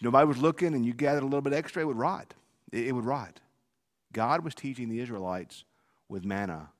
nobody 0.00 0.26
was 0.28 0.38
looking 0.38 0.74
and 0.74 0.86
you 0.86 0.92
gathered 0.94 1.24
a 1.24 1.26
little 1.26 1.40
bit 1.40 1.52
extra, 1.52 1.82
it 1.82 1.86
would 1.86 1.98
rot. 1.98 2.34
It, 2.70 2.88
it 2.88 2.92
would 2.92 3.04
rot. 3.04 3.40
God 4.12 4.44
was 4.44 4.54
teaching 4.54 4.88
the 4.88 5.00
Israelites 5.00 5.64
with 6.08 6.24
manna. 6.24 6.70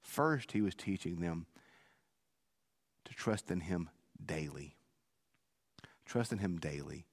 First, 0.00 0.50
he 0.50 0.60
was 0.60 0.74
teaching 0.74 1.20
them 1.20 1.46
to 3.04 3.14
trust 3.14 3.50
in 3.50 3.60
him 3.60 3.90
daily. 4.24 4.76
Trust 6.04 6.32
in 6.32 6.38
him 6.38 6.58
daily. 6.58 7.06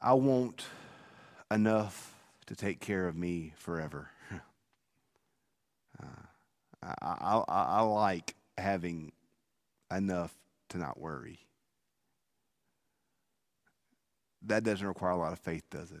I 0.00 0.14
want 0.14 0.64
enough 1.50 2.14
to 2.46 2.56
take 2.56 2.80
care 2.80 3.06
of 3.06 3.16
me 3.16 3.52
forever. 3.56 4.10
uh, 6.02 6.06
I, 6.82 6.94
I, 7.02 7.42
I, 7.48 7.62
I 7.64 7.80
like 7.82 8.34
having 8.56 9.12
enough 9.94 10.34
to 10.70 10.78
not 10.78 10.98
worry. 10.98 11.40
That 14.42 14.64
doesn't 14.64 14.86
require 14.86 15.12
a 15.12 15.16
lot 15.16 15.32
of 15.32 15.38
faith, 15.38 15.64
does 15.70 15.90
it? 15.90 16.00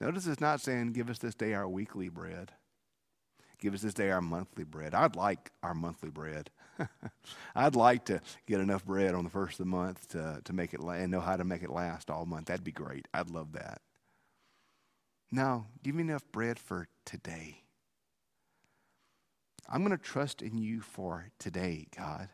Notice 0.00 0.26
it's 0.26 0.40
not 0.40 0.60
saying, 0.60 0.92
give 0.92 1.08
us 1.08 1.18
this 1.18 1.36
day 1.36 1.54
our 1.54 1.68
weekly 1.68 2.08
bread. 2.08 2.50
Give 3.62 3.74
us 3.74 3.82
this 3.82 3.94
day 3.94 4.10
our 4.10 4.20
monthly 4.20 4.64
bread. 4.64 4.92
I'd 4.92 5.14
like 5.14 5.52
our 5.62 5.72
monthly 5.72 6.10
bread. 6.10 6.50
I'd 7.54 7.76
like 7.76 8.06
to 8.06 8.20
get 8.48 8.58
enough 8.58 8.84
bread 8.84 9.14
on 9.14 9.22
the 9.22 9.30
first 9.30 9.52
of 9.52 9.58
the 9.58 9.70
month 9.70 10.08
to, 10.08 10.40
to 10.42 10.52
make 10.52 10.74
it 10.74 10.80
and 10.80 11.12
know 11.12 11.20
how 11.20 11.36
to 11.36 11.44
make 11.44 11.62
it 11.62 11.70
last 11.70 12.10
all 12.10 12.26
month. 12.26 12.46
That'd 12.46 12.64
be 12.64 12.72
great. 12.72 13.06
I'd 13.14 13.30
love 13.30 13.52
that. 13.52 13.80
Now, 15.30 15.66
give 15.84 15.94
me 15.94 16.02
enough 16.02 16.24
bread 16.32 16.58
for 16.58 16.88
today. 17.06 17.62
I'm 19.68 19.84
going 19.84 19.96
to 19.96 20.04
trust 20.04 20.42
in 20.42 20.58
you 20.58 20.80
for 20.80 21.28
today, 21.38 21.86
God. 21.96 22.30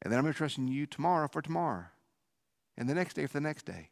And 0.00 0.12
then 0.12 0.18
I'm 0.18 0.24
going 0.24 0.32
to 0.32 0.38
trust 0.38 0.58
in 0.58 0.68
you 0.68 0.86
tomorrow 0.86 1.26
for 1.26 1.42
tomorrow. 1.42 1.86
And 2.78 2.88
the 2.88 2.94
next 2.94 3.14
day 3.14 3.26
for 3.26 3.32
the 3.32 3.40
next 3.40 3.66
day. 3.66 3.90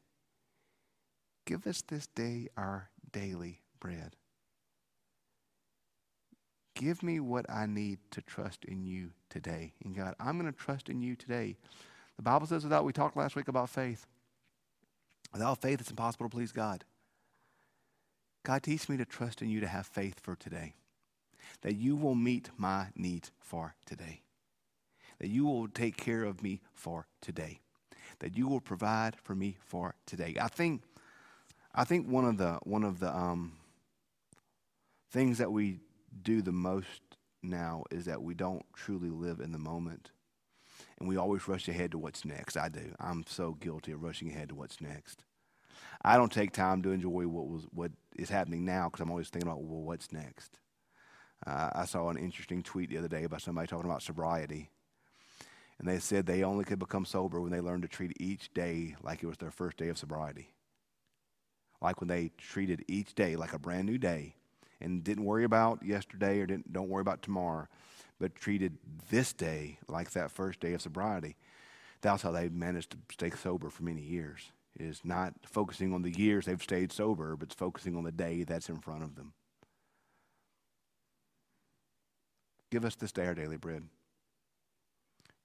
Give 1.46 1.66
us 1.66 1.82
this 1.82 2.06
day 2.06 2.46
our 2.56 2.90
daily 3.12 3.62
bread. 3.80 4.14
Give 6.74 7.02
me 7.02 7.20
what 7.20 7.48
I 7.48 7.66
need 7.66 7.98
to 8.10 8.20
trust 8.20 8.64
in 8.64 8.84
you 8.84 9.10
today. 9.30 9.72
And 9.84 9.94
God, 9.94 10.14
I'm 10.18 10.38
going 10.38 10.52
to 10.52 10.58
trust 10.58 10.88
in 10.88 11.00
you 11.00 11.14
today. 11.14 11.56
The 12.16 12.22
Bible 12.22 12.46
says 12.46 12.64
without, 12.64 12.84
we 12.84 12.92
talked 12.92 13.16
last 13.16 13.36
week 13.36 13.48
about 13.48 13.70
faith. 13.70 14.06
Without 15.32 15.60
faith, 15.60 15.80
it's 15.80 15.90
impossible 15.90 16.26
to 16.26 16.34
please 16.34 16.52
God. 16.52 16.84
God, 18.44 18.62
teach 18.62 18.88
me 18.88 18.96
to 18.96 19.04
trust 19.04 19.40
in 19.40 19.48
you 19.48 19.60
to 19.60 19.68
have 19.68 19.86
faith 19.86 20.20
for 20.20 20.36
today. 20.36 20.74
That 21.62 21.76
you 21.76 21.96
will 21.96 22.14
meet 22.14 22.50
my 22.56 22.88
needs 22.96 23.30
for 23.40 23.74
today. 23.86 24.20
That 25.18 25.28
you 25.28 25.44
will 25.44 25.68
take 25.68 25.96
care 25.96 26.24
of 26.24 26.42
me 26.42 26.60
for 26.74 27.06
today. 27.20 27.60
That 28.18 28.36
you 28.36 28.48
will 28.48 28.60
provide 28.60 29.16
for 29.22 29.34
me 29.34 29.56
for 29.64 29.94
today. 30.06 30.36
I 30.40 30.48
think, 30.48 30.82
I 31.74 31.84
think 31.84 32.08
one 32.08 32.24
of 32.24 32.36
the, 32.36 32.58
one 32.64 32.84
of 32.84 33.00
the 33.00 33.14
um, 33.14 33.52
things 35.10 35.38
that 35.38 35.50
we 35.50 35.78
do 36.23 36.42
the 36.42 36.52
most 36.52 37.00
now 37.42 37.85
is 37.90 38.04
that 38.06 38.23
we 38.23 38.35
don't 38.35 38.64
truly 38.75 39.11
live 39.11 39.40
in 39.40 39.52
the 39.52 39.59
moment. 39.59 40.11
And 40.99 41.09
we 41.09 41.16
always 41.16 41.47
rush 41.49 41.68
ahead 41.68 41.90
to 41.92 41.99
what's 41.99 42.25
next. 42.25 42.56
I 42.56 42.68
do. 42.68 42.94
I'm 43.00 43.25
so 43.26 43.52
guilty 43.52 43.92
of 43.92 44.02
rushing 44.02 44.30
ahead 44.30 44.50
to 44.50 44.54
what's 44.54 44.80
next. 44.80 45.25
I 46.02 46.16
don't 46.16 46.33
take 46.33 46.52
time 46.52 46.83
to 46.83 46.90
enjoy 46.90 47.26
what 47.26 47.49
was 47.49 47.66
what 47.73 47.92
is 48.16 48.28
happening 48.28 48.64
now 48.64 48.88
because 48.88 49.00
I'm 49.00 49.11
always 49.11 49.28
thinking 49.28 49.49
about 49.49 49.62
well, 49.62 49.83
what's 49.83 50.12
next. 50.12 50.59
Uh, 51.47 51.71
I 51.75 51.85
saw 51.85 52.09
an 52.11 52.16
interesting 52.16 52.62
tweet 52.62 52.90
the 52.90 52.99
other 52.99 53.09
day 53.09 53.25
about 53.25 53.42
somebody 53.42 53.66
talking 53.66 53.90
about 53.90 54.02
sobriety, 54.02 54.71
and 55.78 55.88
they 55.88 55.99
said 55.99 56.26
they 56.26 56.44
only 56.44 56.64
could 56.64 56.78
become 56.78 57.04
sober 57.04 57.40
when 57.40 57.52
they 57.52 57.61
learned 57.61 57.83
to 57.83 57.88
treat 57.88 58.12
each 58.21 58.52
day 58.54 58.97
like 59.02 59.23
it 59.23 59.26
was 59.26 59.38
their 59.38 59.50
first 59.50 59.76
day 59.76 59.88
of 59.88 59.99
sobriety, 59.99 60.54
like 61.83 62.00
when 62.00 62.09
they 62.09 62.30
treated 62.38 62.85
each 62.87 63.14
day 63.14 63.37
like 63.37 63.52
a 63.52 63.59
brand 63.59 63.87
new 63.87 63.99
day, 63.99 64.37
and 64.84 65.02
didn't 65.02 65.24
worry 65.24 65.44
about 65.44 65.82
yesterday 65.82 66.38
or 66.40 66.46
didn't 66.46 66.72
don't 66.72 66.88
worry 66.88 67.00
about 67.00 67.22
tomorrow, 67.22 67.66
but 68.20 68.34
treated 68.34 68.76
this 69.10 69.32
day 69.32 69.78
like 69.88 70.10
that 70.12 70.30
first 70.30 70.60
day 70.60 70.74
of 70.74 70.82
sobriety. 70.82 71.36
That's 72.02 72.22
how 72.22 72.30
they 72.30 72.48
managed 72.48 72.90
to 72.90 72.98
stay 73.10 73.30
sober 73.30 73.70
for 73.70 73.82
many 73.82 74.02
years 74.02 74.52
is 74.78 75.00
not 75.04 75.34
focusing 75.44 75.94
on 75.94 76.02
the 76.02 76.10
years 76.10 76.46
they've 76.46 76.62
stayed 76.62 76.92
sober, 76.92 77.36
but 77.36 77.54
focusing 77.54 77.96
on 77.96 78.04
the 78.04 78.12
day 78.12 78.42
that's 78.44 78.68
in 78.68 78.76
front 78.76 79.02
of 79.02 79.14
them. 79.14 79.32
Give 82.70 82.84
us 82.84 82.96
this 82.96 83.12
day 83.12 83.26
our 83.26 83.34
daily 83.34 83.56
bread. 83.56 83.84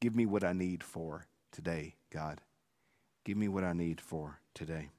Give 0.01 0.15
me 0.15 0.25
what 0.25 0.43
I 0.43 0.53
need 0.53 0.83
for 0.83 1.27
today, 1.51 1.95
God. 2.11 2.41
Give 3.23 3.37
me 3.37 3.47
what 3.47 3.63
I 3.63 3.73
need 3.73 4.01
for 4.01 4.39
today. 4.55 4.89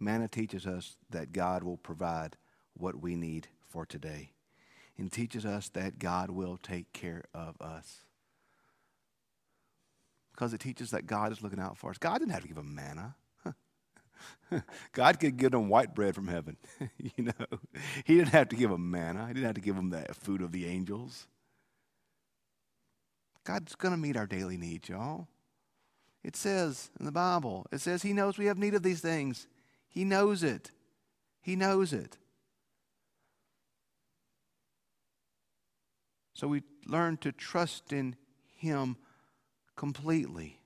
Manna 0.00 0.28
teaches 0.28 0.66
us 0.66 0.96
that 1.10 1.32
God 1.32 1.62
will 1.62 1.76
provide 1.76 2.36
what 2.74 3.00
we 3.00 3.14
need 3.14 3.48
for 3.68 3.84
today 3.84 4.32
and 4.98 5.12
teaches 5.12 5.44
us 5.44 5.68
that 5.70 5.98
God 5.98 6.30
will 6.30 6.56
take 6.56 6.92
care 6.92 7.24
of 7.34 7.60
us 7.60 8.04
because 10.32 10.54
it 10.54 10.60
teaches 10.60 10.90
that 10.90 11.06
God 11.06 11.32
is 11.32 11.42
looking 11.42 11.60
out 11.60 11.76
for 11.76 11.90
us. 11.90 11.98
God 11.98 12.18
didn't 12.18 12.32
have 12.32 12.42
to 12.42 12.48
give 12.48 12.56
them 12.56 12.74
manna. 12.74 13.14
God 14.92 15.20
could 15.20 15.36
give 15.36 15.52
them 15.52 15.68
white 15.68 15.94
bread 15.94 16.14
from 16.14 16.28
heaven. 16.28 16.56
you 16.98 17.24
know, 17.24 17.58
He 18.04 18.16
didn't 18.16 18.30
have 18.30 18.48
to 18.48 18.56
give 18.56 18.70
them 18.70 18.90
manna. 18.90 19.26
He 19.28 19.34
didn't 19.34 19.46
have 19.46 19.54
to 19.56 19.60
give 19.60 19.76
them 19.76 19.90
the 19.90 20.06
food 20.14 20.40
of 20.40 20.50
the 20.52 20.66
angels. 20.66 21.26
God's 23.44 23.74
going 23.74 23.92
to 23.92 24.00
meet 24.00 24.16
our 24.16 24.26
daily 24.26 24.56
needs, 24.56 24.88
y'all. 24.88 25.28
It 26.22 26.36
says 26.36 26.90
in 26.98 27.06
the 27.06 27.12
Bible, 27.12 27.66
it 27.72 27.80
says 27.80 28.02
He 28.02 28.12
knows 28.12 28.38
we 28.38 28.46
have 28.46 28.58
need 28.58 28.74
of 28.74 28.82
these 28.82 29.00
things. 29.00 29.46
He 29.90 30.04
knows 30.04 30.42
it. 30.42 30.70
He 31.42 31.56
knows 31.56 31.92
it. 31.92 32.16
So 36.32 36.48
we 36.48 36.62
learn 36.86 37.18
to 37.18 37.32
trust 37.32 37.92
in 37.92 38.16
Him 38.56 38.96
completely. 39.76 40.58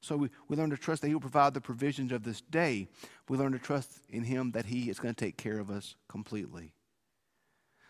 So 0.00 0.16
we, 0.16 0.28
we 0.48 0.56
learn 0.56 0.70
to 0.70 0.76
trust 0.76 1.02
that 1.02 1.08
He 1.08 1.14
will 1.14 1.20
provide 1.20 1.54
the 1.54 1.60
provisions 1.60 2.12
of 2.12 2.22
this 2.22 2.42
day. 2.42 2.88
We 3.28 3.38
learn 3.38 3.52
to 3.52 3.58
trust 3.58 3.90
in 4.10 4.22
Him 4.22 4.52
that 4.52 4.66
He 4.66 4.90
is 4.90 5.00
going 5.00 5.14
to 5.14 5.24
take 5.24 5.38
care 5.38 5.58
of 5.58 5.70
us 5.70 5.96
completely. 6.08 6.74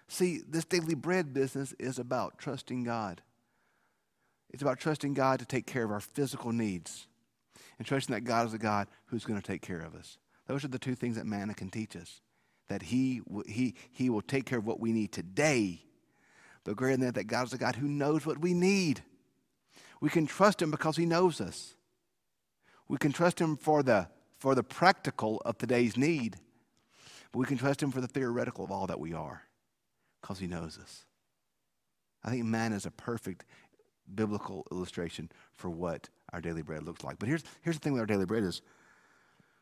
See, 0.06 0.42
this 0.48 0.64
daily 0.64 0.94
bread 0.94 1.34
business 1.34 1.74
is 1.78 1.98
about 1.98 2.38
trusting 2.38 2.84
God. 2.84 3.20
It's 4.50 4.62
about 4.62 4.78
trusting 4.78 5.14
God 5.14 5.40
to 5.40 5.46
take 5.46 5.66
care 5.66 5.82
of 5.82 5.90
our 5.90 6.00
physical 6.00 6.52
needs 6.52 7.08
and 7.78 7.86
trusting 7.86 8.14
that 8.14 8.22
God 8.22 8.46
is 8.46 8.54
a 8.54 8.58
God 8.58 8.88
who's 9.06 9.24
going 9.24 9.40
to 9.40 9.46
take 9.46 9.62
care 9.62 9.80
of 9.80 9.94
us. 9.94 10.18
Those 10.46 10.64
are 10.64 10.68
the 10.68 10.78
two 10.78 10.94
things 10.94 11.16
that 11.16 11.26
manna 11.26 11.54
can 11.54 11.70
teach 11.70 11.96
us 11.96 12.20
that 12.68 12.82
He, 12.82 13.20
he, 13.46 13.74
he 13.92 14.10
will 14.10 14.22
take 14.22 14.46
care 14.46 14.58
of 14.58 14.66
what 14.66 14.80
we 14.80 14.92
need 14.92 15.12
today, 15.12 15.82
but 16.64 16.76
greater 16.76 16.96
than 16.96 17.06
that, 17.06 17.14
that 17.16 17.26
God 17.26 17.46
is 17.46 17.52
a 17.52 17.58
God 17.58 17.76
who 17.76 17.88
knows 17.88 18.24
what 18.24 18.38
we 18.38 18.54
need. 18.54 19.02
We 20.00 20.08
can 20.08 20.26
trust 20.26 20.62
Him 20.62 20.70
because 20.70 20.96
He 20.96 21.06
knows 21.06 21.40
us. 21.40 21.74
We 22.88 22.98
can 22.98 23.12
trust 23.12 23.38
Him 23.38 23.56
for 23.56 23.82
the, 23.82 24.08
for 24.38 24.54
the 24.54 24.62
practical 24.62 25.42
of 25.44 25.58
today's 25.58 25.96
need, 25.96 26.36
but 27.32 27.38
we 27.38 27.46
can 27.46 27.58
trust 27.58 27.82
Him 27.82 27.90
for 27.90 28.00
the 28.00 28.08
theoretical 28.08 28.64
of 28.64 28.70
all 28.70 28.86
that 28.86 29.00
we 29.00 29.12
are 29.12 29.42
because 30.20 30.38
He 30.38 30.46
knows 30.46 30.78
us. 30.78 31.04
I 32.22 32.30
think 32.30 32.44
manna 32.44 32.76
is 32.76 32.86
a 32.86 32.90
perfect 32.90 33.44
biblical 34.14 34.66
illustration 34.70 35.30
for 35.54 35.68
what 35.68 36.08
our 36.34 36.40
daily 36.40 36.62
bread 36.62 36.82
looks 36.82 37.04
like. 37.04 37.18
But 37.18 37.28
here's, 37.28 37.44
here's 37.62 37.76
the 37.76 37.80
thing 37.80 37.92
with 37.92 38.00
our 38.00 38.06
daily 38.06 38.26
bread 38.26 38.42
is 38.42 38.60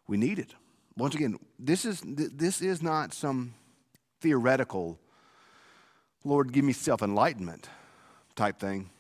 we 0.09 0.17
need 0.17 0.39
it. 0.39 0.55
Once 0.97 1.15
again, 1.15 1.39
this 1.59 1.85
is, 1.85 2.03
this 2.05 2.63
is 2.63 2.83
not 2.83 3.13
some 3.13 3.55
theoretical, 4.21 4.99
Lord, 6.25 6.53
give 6.53 6.65
me 6.65 6.73
self 6.73 7.03
enlightenment 7.03 7.69
type 8.35 8.59
thing. 8.59 8.91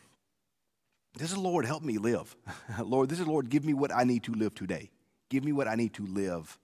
This 1.18 1.30
is 1.30 1.36
Lord, 1.36 1.64
help 1.64 1.82
me 1.82 1.98
live. 1.98 2.36
Lord, 2.82 3.08
this 3.08 3.20
is 3.20 3.26
Lord, 3.26 3.48
give 3.48 3.64
me 3.64 3.74
what 3.74 3.92
I 3.94 4.04
need 4.04 4.22
to 4.24 4.32
live 4.32 4.54
today. 4.54 4.90
Give 5.30 5.44
me 5.44 5.52
what 5.52 5.66
I 5.66 5.74
need 5.74 5.94
to 5.94 6.06
live. 6.06 6.58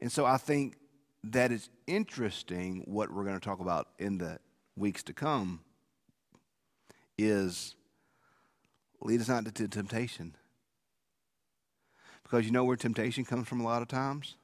And 0.00 0.10
so 0.10 0.24
I 0.24 0.36
think 0.36 0.76
that 1.24 1.52
it's 1.52 1.68
interesting 1.86 2.82
what 2.86 3.12
we're 3.12 3.24
going 3.24 3.38
to 3.38 3.44
talk 3.44 3.60
about 3.60 3.88
in 3.98 4.18
the 4.18 4.38
weeks 4.76 5.02
to 5.04 5.12
come 5.12 5.60
is 7.18 7.74
lead 9.02 9.20
us 9.20 9.28
not 9.28 9.46
into 9.46 9.68
temptation. 9.68 10.34
Because 12.22 12.46
you 12.46 12.52
know 12.52 12.64
where 12.64 12.76
temptation 12.76 13.24
comes 13.24 13.48
from 13.48 13.60
a 13.60 13.64
lot 13.64 13.82
of 13.82 13.88
times? 13.88 14.36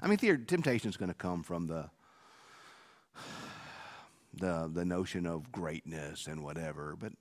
I 0.00 0.08
mean, 0.08 0.18
temptation 0.18 0.88
is 0.88 0.96
going 0.96 1.10
to 1.10 1.14
come 1.14 1.42
from 1.42 1.66
the 1.66 1.90
the, 4.38 4.70
the 4.72 4.84
notion 4.84 5.26
of 5.26 5.50
greatness 5.50 6.26
and 6.26 6.44
whatever, 6.44 6.94
but 6.98 7.12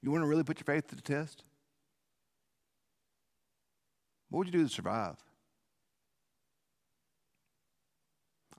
you 0.00 0.10
want 0.10 0.22
to 0.22 0.28
really 0.28 0.44
put 0.44 0.58
your 0.58 0.64
faith 0.64 0.88
to 0.88 0.96
the 0.96 1.02
test? 1.02 1.42
What 4.30 4.38
would 4.38 4.46
you 4.46 4.52
do 4.52 4.62
to 4.66 4.72
survive? 4.72 5.16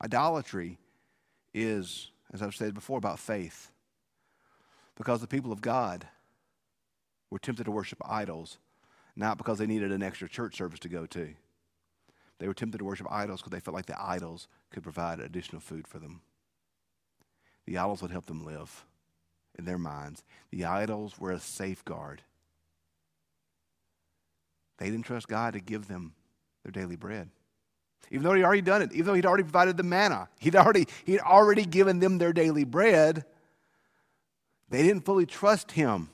Idolatry 0.03 0.77
is, 1.53 2.11
as 2.33 2.41
I've 2.41 2.55
said 2.55 2.73
before, 2.73 2.97
about 2.97 3.19
faith. 3.19 3.71
Because 4.99 5.21
the 5.21 5.27
people 5.27 5.51
of 5.51 5.61
God 5.61 6.05
were 7.31 7.39
tempted 7.39 7.63
to 7.63 7.71
worship 7.71 7.99
idols, 8.05 8.59
not 9.15 9.37
because 9.37 9.57
they 9.57 9.65
needed 9.65 9.91
an 9.91 10.03
extra 10.03 10.29
church 10.29 10.57
service 10.57 10.79
to 10.81 10.89
go 10.89 11.07
to. 11.07 11.29
They 12.37 12.47
were 12.47 12.53
tempted 12.53 12.77
to 12.77 12.85
worship 12.85 13.07
idols 13.09 13.41
because 13.41 13.51
they 13.51 13.59
felt 13.59 13.75
like 13.75 13.85
the 13.87 13.99
idols 13.99 14.47
could 14.69 14.83
provide 14.83 15.19
additional 15.19 15.61
food 15.61 15.87
for 15.87 15.99
them. 15.99 16.21
The 17.65 17.77
idols 17.77 18.01
would 18.01 18.11
help 18.11 18.25
them 18.25 18.45
live 18.45 18.85
in 19.57 19.65
their 19.65 19.77
minds. 19.77 20.23
The 20.51 20.65
idols 20.65 21.19
were 21.19 21.31
a 21.31 21.39
safeguard. 21.39 22.21
They 24.77 24.89
didn't 24.89 25.05
trust 25.05 25.27
God 25.27 25.53
to 25.53 25.59
give 25.59 25.87
them 25.87 26.13
their 26.63 26.71
daily 26.71 26.95
bread. 26.95 27.29
Even 28.11 28.23
though 28.23 28.33
he'd 28.33 28.43
already 28.43 28.61
done 28.61 28.81
it, 28.81 28.91
even 28.93 29.05
though 29.05 29.13
he'd 29.13 29.25
already 29.25 29.43
provided 29.43 29.77
the 29.77 29.83
manna, 29.83 30.29
he'd 30.39 30.55
already, 30.55 30.87
he'd 31.05 31.19
already 31.19 31.65
given 31.65 31.99
them 31.99 32.17
their 32.17 32.33
daily 32.33 32.63
bread, 32.63 33.25
they 34.69 34.83
didn't 34.83 35.05
fully 35.05 35.25
trust 35.25 35.71
him 35.71 36.09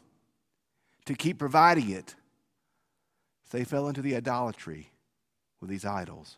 to 1.05 1.13
keep 1.13 1.37
providing 1.37 1.89
it. 1.89 2.15
So 3.49 3.57
they 3.57 3.63
fell 3.63 3.87
into 3.87 4.01
the 4.01 4.15
idolatry 4.15 4.91
with 5.59 5.69
these 5.69 5.85
idols 5.85 6.37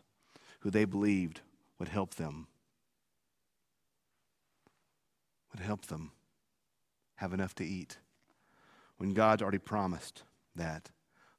who 0.60 0.70
they 0.70 0.84
believed 0.84 1.40
would 1.78 1.88
help 1.88 2.14
them. 2.14 2.46
Would 5.52 5.64
help 5.64 5.86
them 5.86 6.12
have 7.16 7.32
enough 7.32 7.54
to 7.56 7.64
eat 7.64 7.98
when 8.98 9.14
God's 9.14 9.42
already 9.42 9.58
promised 9.58 10.22
that. 10.54 10.90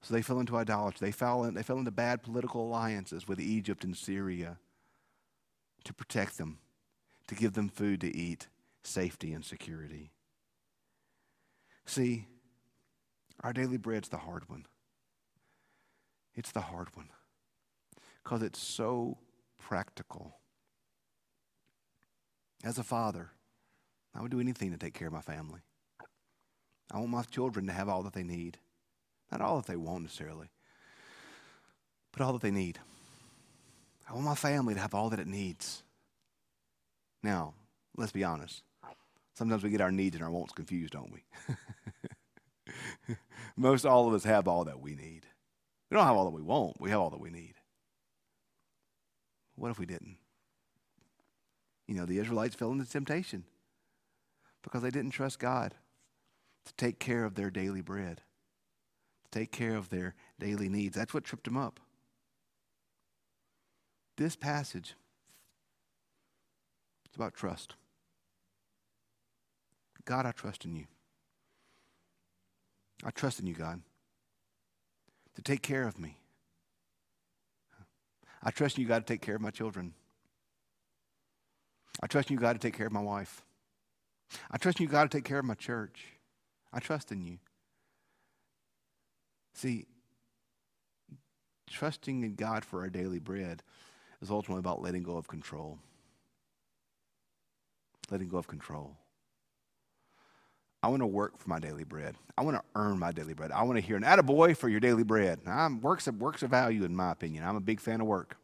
So 0.01 0.13
they 0.13 0.21
fell 0.21 0.39
into 0.39 0.57
idolatry. 0.57 1.07
They 1.07 1.11
fell, 1.11 1.43
in, 1.43 1.53
they 1.53 1.63
fell 1.63 1.77
into 1.77 1.91
bad 1.91 2.23
political 2.23 2.65
alliances 2.65 3.27
with 3.27 3.39
Egypt 3.39 3.83
and 3.83 3.95
Syria 3.95 4.57
to 5.83 5.93
protect 5.93 6.37
them, 6.37 6.59
to 7.27 7.35
give 7.35 7.53
them 7.53 7.69
food 7.69 8.01
to 8.01 8.15
eat, 8.15 8.47
safety 8.81 9.33
and 9.33 9.43
security. 9.43 10.11
See, 11.89 12.27
our 13.43 13.51
daily 13.51 13.77
bread's 13.77 14.09
the 14.09 14.17
hard 14.17 14.47
one. 14.47 14.67
It's 16.35 16.51
the 16.51 16.61
hard 16.61 16.95
one 16.95 17.09
because 18.23 18.43
it's 18.43 18.59
so 18.59 19.17
practical. 19.57 20.35
As 22.63 22.77
a 22.77 22.83
father, 22.83 23.31
I 24.13 24.21
would 24.21 24.29
do 24.29 24.39
anything 24.39 24.69
to 24.69 24.77
take 24.77 24.93
care 24.93 25.07
of 25.07 25.13
my 25.13 25.21
family. 25.21 25.61
I 26.91 26.99
want 26.99 27.09
my 27.09 27.23
children 27.23 27.65
to 27.65 27.73
have 27.73 27.89
all 27.89 28.03
that 28.03 28.13
they 28.13 28.21
need. 28.21 28.59
Not 29.31 29.41
all 29.41 29.55
that 29.55 29.65
they 29.65 29.75
want 29.75 30.03
necessarily, 30.03 30.51
but 32.11 32.21
all 32.21 32.33
that 32.33 32.43
they 32.43 32.51
need. 32.51 32.77
I 34.07 34.13
want 34.13 34.25
my 34.25 34.35
family 34.35 34.75
to 34.75 34.79
have 34.79 34.93
all 34.93 35.09
that 35.09 35.19
it 35.19 35.27
needs. 35.27 35.81
Now, 37.23 37.55
let's 37.97 38.11
be 38.11 38.23
honest. 38.23 38.61
Sometimes 39.39 39.63
we 39.63 39.69
get 39.69 39.79
our 39.79 39.89
needs 39.89 40.17
and 40.17 40.25
our 40.25 40.29
wants 40.29 40.51
confused, 40.51 40.91
don't 40.91 41.13
we? 41.13 41.23
Most 43.55 43.85
all 43.85 44.05
of 44.05 44.13
us 44.13 44.25
have 44.25 44.49
all 44.49 44.65
that 44.65 44.81
we 44.81 44.95
need. 44.95 45.21
We 45.89 45.95
don't 45.95 46.05
have 46.05 46.17
all 46.17 46.25
that 46.25 46.35
we 46.35 46.41
want, 46.41 46.81
we 46.81 46.89
have 46.89 46.99
all 46.99 47.09
that 47.11 47.21
we 47.21 47.29
need. 47.29 47.53
What 49.55 49.71
if 49.71 49.79
we 49.79 49.85
didn't? 49.85 50.17
You 51.87 51.95
know, 51.95 52.05
the 52.05 52.19
Israelites 52.19 52.53
fell 52.53 52.73
into 52.73 52.83
temptation 52.83 53.45
because 54.61 54.81
they 54.81 54.89
didn't 54.89 55.11
trust 55.11 55.39
God 55.39 55.73
to 56.65 56.73
take 56.73 56.99
care 56.99 57.23
of 57.23 57.35
their 57.35 57.49
daily 57.49 57.79
bread, 57.79 58.17
to 59.23 59.39
take 59.39 59.53
care 59.53 59.77
of 59.77 59.87
their 59.87 60.15
daily 60.37 60.67
needs. 60.67 60.97
That's 60.97 61.13
what 61.13 61.23
tripped 61.23 61.45
them 61.45 61.55
up. 61.55 61.79
This 64.17 64.35
passage 64.35 64.95
is 67.09 67.15
about 67.15 67.35
trust. 67.35 67.75
God, 70.09 70.25
I 70.25 70.31
trust 70.31 70.65
in 70.65 70.75
you. 70.75 70.85
I 73.03 73.11
trust 73.11 73.39
in 73.39 73.45
you, 73.45 73.53
God, 73.53 73.79
to 75.35 75.41
take 75.43 75.61
care 75.61 75.87
of 75.87 75.99
me. 75.99 76.17
I 78.41 78.49
trust 78.49 78.77
in 78.77 78.81
you, 78.81 78.87
God, 78.87 79.05
to 79.05 79.13
take 79.13 79.21
care 79.21 79.35
of 79.35 79.41
my 79.41 79.51
children. 79.51 79.93
I 82.01 82.07
trust 82.07 82.31
in 82.31 82.37
you, 82.37 82.39
God, 82.39 82.53
to 82.53 82.59
take 82.59 82.75
care 82.75 82.87
of 82.87 82.91
my 82.91 83.03
wife. 83.03 83.43
I 84.49 84.57
trust 84.57 84.79
in 84.79 84.87
you, 84.87 84.89
God, 84.89 85.11
to 85.11 85.15
take 85.15 85.25
care 85.25 85.37
of 85.37 85.45
my 85.45 85.53
church. 85.53 86.03
I 86.73 86.79
trust 86.79 87.11
in 87.11 87.21
you. 87.21 87.37
See, 89.53 89.85
trusting 91.69 92.23
in 92.23 92.33
God 92.33 92.65
for 92.65 92.81
our 92.81 92.89
daily 92.89 93.19
bread 93.19 93.61
is 94.23 94.31
ultimately 94.31 94.61
about 94.61 94.81
letting 94.81 95.03
go 95.03 95.17
of 95.17 95.27
control. 95.27 95.77
Letting 98.09 98.29
go 98.29 98.39
of 98.39 98.47
control. 98.47 98.97
I 100.81 100.87
want 100.87 101.01
to 101.01 101.07
work 101.07 101.37
for 101.37 101.49
my 101.49 101.59
daily 101.59 101.83
bread. 101.83 102.15
I 102.37 102.43
want 102.43 102.55
to 102.55 102.63
earn 102.75 102.99
my 102.99 103.11
daily 103.11 103.33
bread. 103.33 103.51
I 103.51 103.63
want 103.63 103.77
to 103.77 103.81
hear 103.81 103.97
an 103.97 104.03
attaboy 104.03 104.55
for 104.55 104.69
your 104.69 104.79
daily 104.79 105.03
bread. 105.03 105.39
I'm, 105.45 105.81
works, 105.81 106.07
of, 106.07 106.21
works 106.21 106.41
of 106.41 106.51
value, 106.51 106.85
in 106.85 106.95
my 106.95 107.11
opinion. 107.11 107.43
I'm 107.43 107.57
a 107.57 107.61
big 107.61 107.81
fan 107.81 107.99
of 107.99 108.07
work. 108.07 108.37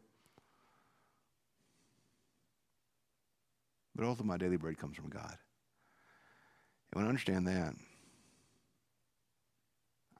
But 3.94 4.04
ultimately, 4.04 4.28
my 4.28 4.36
daily 4.36 4.58
bread 4.58 4.76
comes 4.76 4.96
from 4.96 5.08
God. 5.08 5.38
And 6.92 6.98
when 7.00 7.06
I 7.06 7.08
understand 7.08 7.46
that, 7.48 7.74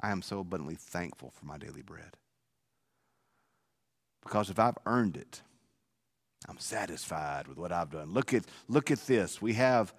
I 0.00 0.10
am 0.10 0.22
so 0.22 0.40
abundantly 0.40 0.76
thankful 0.76 1.32
for 1.38 1.44
my 1.44 1.58
daily 1.58 1.82
bread. 1.82 2.16
Because 4.22 4.48
if 4.48 4.58
I've 4.58 4.78
earned 4.86 5.18
it, 5.18 5.42
I'm 6.48 6.58
satisfied 6.58 7.46
with 7.46 7.58
what 7.58 7.72
I've 7.72 7.90
done. 7.90 8.12
Look 8.12 8.32
at, 8.32 8.44
look 8.68 8.90
at 8.90 9.06
this. 9.06 9.42
We 9.42 9.52
have 9.54 9.92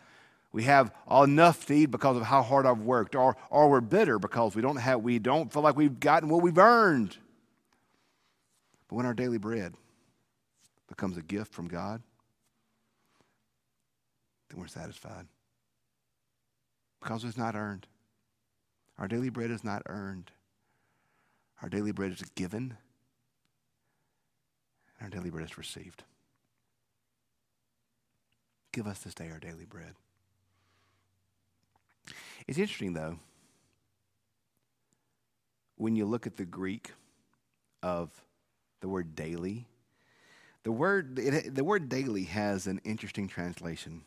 we 0.58 0.64
have 0.64 0.92
enough 1.12 1.68
to 1.68 1.74
eat 1.76 1.92
because 1.92 2.18
of 2.18 2.24
how 2.24 2.42
hard 2.42 2.66
I've 2.66 2.80
worked, 2.80 3.16
or, 3.16 3.38
or 3.52 3.70
we're 3.70 3.80
bitter 3.80 4.18
because 4.18 4.56
we 4.56 4.64
don't, 4.64 4.78
have, 4.78 5.02
we 5.04 5.20
don't 5.20 5.54
feel 5.54 5.62
like 5.62 5.78
we've 5.78 6.00
gotten 6.00 6.30
what 6.30 6.42
we've 6.42 6.58
earned. 6.58 7.16
But 8.88 8.96
when 8.96 9.06
our 9.06 9.14
daily 9.14 9.38
bread 9.38 9.76
becomes 10.88 11.16
a 11.16 11.22
gift 11.22 11.54
from 11.54 11.68
God, 11.68 12.02
then 14.50 14.60
we're 14.60 14.66
satisfied 14.66 15.28
because 17.04 17.24
it's 17.24 17.38
not 17.38 17.54
earned. 17.54 17.86
Our 18.98 19.08
daily 19.08 19.30
bread 19.30 19.52
is 19.52 19.64
not 19.64 19.84
earned. 19.86 20.32
Our 21.62 21.70
daily 21.70 21.92
bread 21.92 22.14
is 22.14 22.24
given, 22.34 22.76
and 25.00 25.04
our 25.04 25.10
daily 25.10 25.30
bread 25.30 25.46
is 25.46 25.56
received. 25.56 26.02
Give 28.72 28.88
us 28.88 28.98
this 28.98 29.14
day 29.14 29.30
our 29.30 29.38
daily 29.38 29.66
bread. 29.66 29.94
It's 32.48 32.58
interesting, 32.58 32.94
though, 32.94 33.20
when 35.76 35.96
you 35.96 36.06
look 36.06 36.26
at 36.26 36.38
the 36.38 36.46
Greek 36.46 36.92
of 37.84 38.10
the 38.82 38.88
word 38.88 39.16
daily, 39.16 39.68
the 40.64 40.72
word, 40.72 41.20
it, 41.20 41.54
the 41.56 41.64
word 41.64 41.90
daily 41.90 42.24
has 42.24 42.68
an 42.68 42.82
interesting 42.84 43.28
translation. 43.28 44.02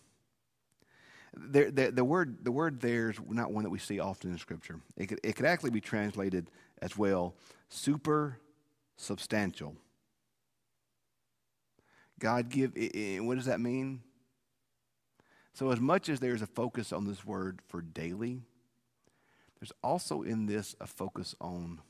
The, 1.37 1.71
the, 1.71 1.91
the, 1.93 2.05
word, 2.05 2.45
the 2.45 2.51
word 2.51 2.81
there 2.81 3.11
is 3.11 3.21
not 3.29 3.53
one 3.53 3.65
that 3.65 3.71
we 3.71 3.79
see 3.79 4.01
often 4.01 4.31
in 4.33 4.39
Scripture. 4.39 4.81
It 4.97 5.07
could, 5.07 5.21
it 5.23 5.37
could 5.37 5.47
actually 5.47 5.71
be 5.71 5.81
translated 5.81 6.51
as 6.83 6.97
well 6.97 7.35
super 7.69 8.39
substantial. 8.97 9.77
God 12.19 12.49
give, 12.49 12.73
what 13.25 13.37
does 13.37 13.47
that 13.47 13.61
mean? 13.61 14.03
So, 15.53 15.71
as 15.71 15.81
much 15.81 16.09
as 16.09 16.21
there's 16.21 16.43
a 16.43 16.47
focus 16.47 16.93
on 16.93 17.07
this 17.07 17.25
word 17.25 17.61
for 17.69 17.83
daily, 17.83 18.43
there's 19.59 19.73
also 19.83 20.23
in 20.23 20.47
this 20.47 20.75
a 20.81 20.87
focus 20.87 21.35
on, 21.41 21.81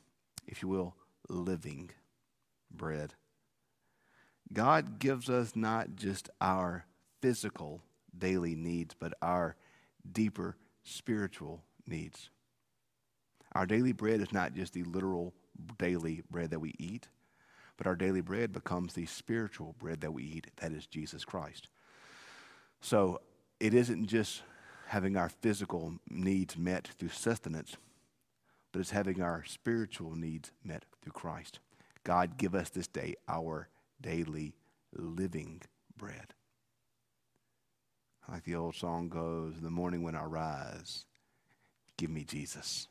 if 0.47 0.61
you 0.61 0.67
will, 0.67 0.95
living 1.29 1.91
bread. 2.69 3.13
God 4.51 4.99
gives 4.99 5.29
us 5.29 5.55
not 5.55 5.95
just 5.95 6.29
our 6.41 6.85
physical 7.21 7.81
daily 8.17 8.55
needs, 8.55 8.93
but 8.99 9.13
our 9.21 9.55
deeper 10.11 10.57
spiritual 10.83 11.63
needs. 11.87 12.29
Our 13.53 13.65
daily 13.65 13.93
bread 13.93 14.21
is 14.21 14.33
not 14.33 14.53
just 14.53 14.73
the 14.73 14.83
literal 14.83 15.33
daily 15.77 16.23
bread 16.29 16.49
that 16.51 16.59
we 16.59 16.75
eat, 16.79 17.07
but 17.77 17.87
our 17.87 17.95
daily 17.95 18.21
bread 18.21 18.51
becomes 18.51 18.93
the 18.93 19.05
spiritual 19.05 19.75
bread 19.79 20.01
that 20.01 20.13
we 20.13 20.23
eat, 20.23 20.47
that 20.57 20.71
is 20.71 20.85
Jesus 20.87 21.23
Christ. 21.23 21.67
So 22.81 23.21
it 23.61 23.75
isn't 23.75 24.07
just 24.07 24.41
having 24.87 25.15
our 25.15 25.29
physical 25.29 25.93
needs 26.09 26.57
met 26.57 26.89
through 26.97 27.09
sustenance, 27.09 27.77
but 28.71 28.79
it's 28.79 28.89
having 28.89 29.21
our 29.21 29.43
spiritual 29.45 30.15
needs 30.15 30.51
met 30.63 30.83
through 31.01 31.13
Christ. 31.13 31.59
God, 32.03 32.37
give 32.37 32.55
us 32.55 32.69
this 32.69 32.87
day 32.87 33.15
our 33.27 33.69
daily 34.01 34.55
living 34.93 35.61
bread. 35.95 36.33
Like 38.27 38.43
the 38.43 38.55
old 38.55 38.75
song 38.75 39.09
goes, 39.09 39.57
in 39.57 39.63
the 39.63 39.69
morning 39.69 40.01
when 40.01 40.15
I 40.15 40.23
rise, 40.23 41.05
give 41.97 42.09
me 42.09 42.23
Jesus. 42.23 42.87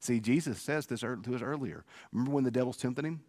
See, 0.00 0.18
Jesus 0.18 0.60
says 0.60 0.86
this 0.86 1.00
to 1.00 1.34
us 1.34 1.42
earlier. 1.42 1.84
Remember 2.12 2.32
when 2.32 2.44
the 2.44 2.50
devil's 2.50 2.76
tempting 2.76 3.04
him? 3.04 3.20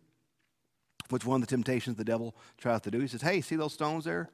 Which 1.09 1.25
one 1.25 1.41
of 1.41 1.47
the 1.47 1.55
temptations 1.55 1.97
the 1.97 2.03
devil 2.03 2.35
tries 2.57 2.81
to 2.81 2.91
do? 2.91 2.99
He 2.99 3.07
says, 3.07 3.21
Hey, 3.21 3.41
see 3.41 3.55
those 3.55 3.73
stones 3.73 4.05
there? 4.05 4.29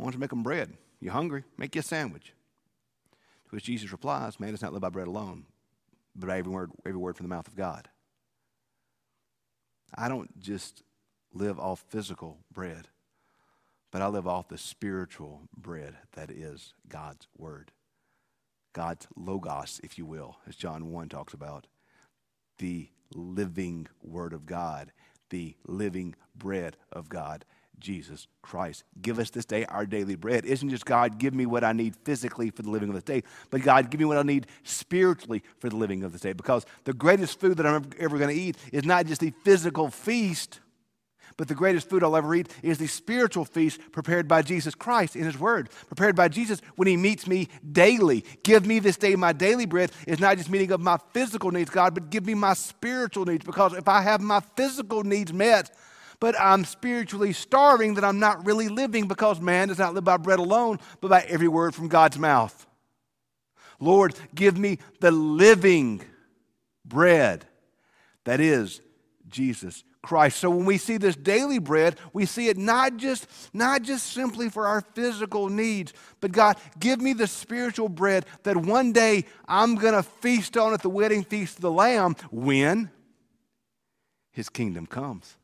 Why 0.00 0.06
don't 0.06 0.14
you 0.14 0.18
make 0.20 0.30
them 0.30 0.42
bread? 0.42 0.72
You 0.98 1.10
hungry? 1.10 1.44
Make 1.58 1.74
you 1.74 1.80
a 1.80 1.82
sandwich. 1.82 2.32
To 3.44 3.50
which 3.50 3.64
Jesus 3.64 3.92
replies, 3.92 4.40
Man 4.40 4.50
does 4.50 4.62
not 4.62 4.72
live 4.72 4.80
by 4.80 4.88
bread 4.88 5.08
alone, 5.08 5.44
but 6.16 6.28
by 6.28 6.38
every 6.38 6.50
word, 6.50 6.70
every 6.86 6.98
word 6.98 7.18
from 7.18 7.24
the 7.24 7.34
mouth 7.34 7.46
of 7.46 7.54
God. 7.54 7.86
I 9.94 10.08
don't 10.08 10.40
just 10.40 10.84
live 11.34 11.60
off 11.60 11.84
physical 11.90 12.38
bread, 12.50 12.88
but 13.90 14.00
I 14.00 14.06
live 14.06 14.26
off 14.26 14.48
the 14.48 14.56
spiritual 14.56 15.42
bread 15.54 15.96
that 16.12 16.30
is 16.30 16.72
God's 16.88 17.28
word. 17.36 17.70
God's 18.72 19.06
logos, 19.14 19.82
if 19.84 19.98
you 19.98 20.06
will, 20.06 20.38
as 20.48 20.56
John 20.56 20.90
1 20.90 21.10
talks 21.10 21.34
about. 21.34 21.66
The 22.56 22.88
living 23.14 23.86
word 24.02 24.32
of 24.32 24.46
God, 24.46 24.92
the 25.28 25.56
living 25.66 26.14
bread 26.34 26.78
of 26.90 27.10
God. 27.10 27.44
Jesus 27.80 28.26
Christ. 28.42 28.84
Give 29.00 29.18
us 29.18 29.30
this 29.30 29.44
day 29.44 29.64
our 29.66 29.86
daily 29.86 30.14
bread. 30.14 30.44
Isn't 30.44 30.68
just 30.68 30.84
God, 30.84 31.18
give 31.18 31.34
me 31.34 31.46
what 31.46 31.64
I 31.64 31.72
need 31.72 31.96
physically 32.04 32.50
for 32.50 32.62
the 32.62 32.70
living 32.70 32.88
of 32.88 32.94
this 32.94 33.04
day, 33.04 33.22
but 33.50 33.62
God, 33.62 33.90
give 33.90 34.00
me 34.00 34.06
what 34.06 34.18
I 34.18 34.22
need 34.22 34.46
spiritually 34.62 35.42
for 35.58 35.68
the 35.68 35.76
living 35.76 36.04
of 36.04 36.12
this 36.12 36.20
day. 36.20 36.32
Because 36.32 36.66
the 36.84 36.92
greatest 36.92 37.40
food 37.40 37.56
that 37.56 37.66
I'm 37.66 37.90
ever 37.98 38.18
going 38.18 38.34
to 38.34 38.40
eat 38.40 38.56
is 38.72 38.84
not 38.84 39.06
just 39.06 39.20
the 39.20 39.32
physical 39.44 39.90
feast, 39.90 40.60
but 41.36 41.48
the 41.48 41.54
greatest 41.54 41.88
food 41.88 42.04
I'll 42.04 42.16
ever 42.16 42.34
eat 42.34 42.48
is 42.62 42.76
the 42.76 42.86
spiritual 42.86 43.46
feast 43.46 43.80
prepared 43.92 44.28
by 44.28 44.42
Jesus 44.42 44.74
Christ 44.74 45.16
in 45.16 45.24
His 45.24 45.38
Word, 45.38 45.70
prepared 45.86 46.14
by 46.14 46.28
Jesus 46.28 46.60
when 46.76 46.86
He 46.86 46.98
meets 46.98 47.26
me 47.26 47.48
daily. 47.72 48.26
Give 48.42 48.66
me 48.66 48.78
this 48.78 48.98
day 48.98 49.16
my 49.16 49.32
daily 49.32 49.64
bread 49.64 49.90
is 50.06 50.20
not 50.20 50.36
just 50.36 50.50
meeting 50.50 50.70
of 50.70 50.80
my 50.82 50.98
physical 51.14 51.50
needs, 51.50 51.70
God, 51.70 51.94
but 51.94 52.10
give 52.10 52.26
me 52.26 52.34
my 52.34 52.52
spiritual 52.52 53.24
needs. 53.24 53.44
Because 53.44 53.72
if 53.72 53.88
I 53.88 54.02
have 54.02 54.20
my 54.20 54.40
physical 54.40 55.02
needs 55.02 55.32
met, 55.32 55.70
but 56.20 56.38
I'm 56.38 56.64
spiritually 56.64 57.32
starving, 57.32 57.94
that 57.94 58.04
I'm 58.04 58.18
not 58.20 58.46
really 58.46 58.68
living 58.68 59.08
because 59.08 59.40
man 59.40 59.68
does 59.68 59.78
not 59.78 59.94
live 59.94 60.04
by 60.04 60.18
bread 60.18 60.38
alone, 60.38 60.78
but 61.00 61.08
by 61.08 61.22
every 61.22 61.48
word 61.48 61.74
from 61.74 61.88
God's 61.88 62.18
mouth. 62.18 62.66
Lord, 63.80 64.14
give 64.34 64.58
me 64.58 64.78
the 65.00 65.10
living 65.10 66.02
bread 66.84 67.46
that 68.24 68.38
is 68.38 68.82
Jesus 69.28 69.82
Christ. 70.02 70.38
So 70.38 70.50
when 70.50 70.66
we 70.66 70.76
see 70.76 70.98
this 70.98 71.16
daily 71.16 71.58
bread, 71.58 71.96
we 72.12 72.26
see 72.26 72.48
it 72.48 72.58
not 72.58 72.98
just 72.98 73.26
not 73.54 73.82
just 73.82 74.12
simply 74.12 74.50
for 74.50 74.66
our 74.66 74.82
physical 74.82 75.48
needs, 75.48 75.94
but 76.20 76.32
God, 76.32 76.58
give 76.78 77.00
me 77.00 77.14
the 77.14 77.26
spiritual 77.26 77.88
bread 77.88 78.26
that 78.42 78.56
one 78.56 78.92
day 78.92 79.24
I'm 79.48 79.76
going 79.76 79.94
to 79.94 80.02
feast 80.02 80.58
on 80.58 80.74
at 80.74 80.82
the 80.82 80.90
wedding 80.90 81.24
feast 81.24 81.56
of 81.56 81.62
the 81.62 81.70
lamb 81.70 82.16
when 82.30 82.90
his 84.32 84.50
kingdom 84.50 84.86
comes 84.86 85.36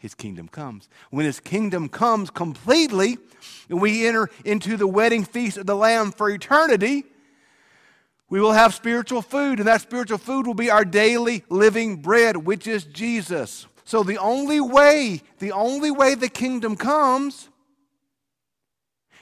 his 0.00 0.14
kingdom 0.14 0.48
comes. 0.48 0.88
When 1.10 1.26
his 1.26 1.40
kingdom 1.40 1.90
comes 1.90 2.30
completely, 2.30 3.18
and 3.68 3.80
we 3.80 4.06
enter 4.06 4.30
into 4.46 4.78
the 4.78 4.86
wedding 4.86 5.24
feast 5.24 5.58
of 5.58 5.66
the 5.66 5.76
Lamb 5.76 6.10
for 6.10 6.30
eternity, 6.30 7.04
we 8.30 8.40
will 8.40 8.52
have 8.52 8.74
spiritual 8.74 9.20
food, 9.20 9.58
and 9.58 9.68
that 9.68 9.82
spiritual 9.82 10.16
food 10.16 10.46
will 10.46 10.54
be 10.54 10.70
our 10.70 10.86
daily 10.86 11.44
living 11.50 11.96
bread, 11.96 12.38
which 12.38 12.66
is 12.66 12.84
Jesus. 12.84 13.66
So 13.84 14.02
the 14.02 14.16
only 14.16 14.58
way, 14.58 15.20
the 15.38 15.52
only 15.52 15.90
way 15.90 16.14
the 16.14 16.30
kingdom 16.30 16.76
comes, 16.76 17.50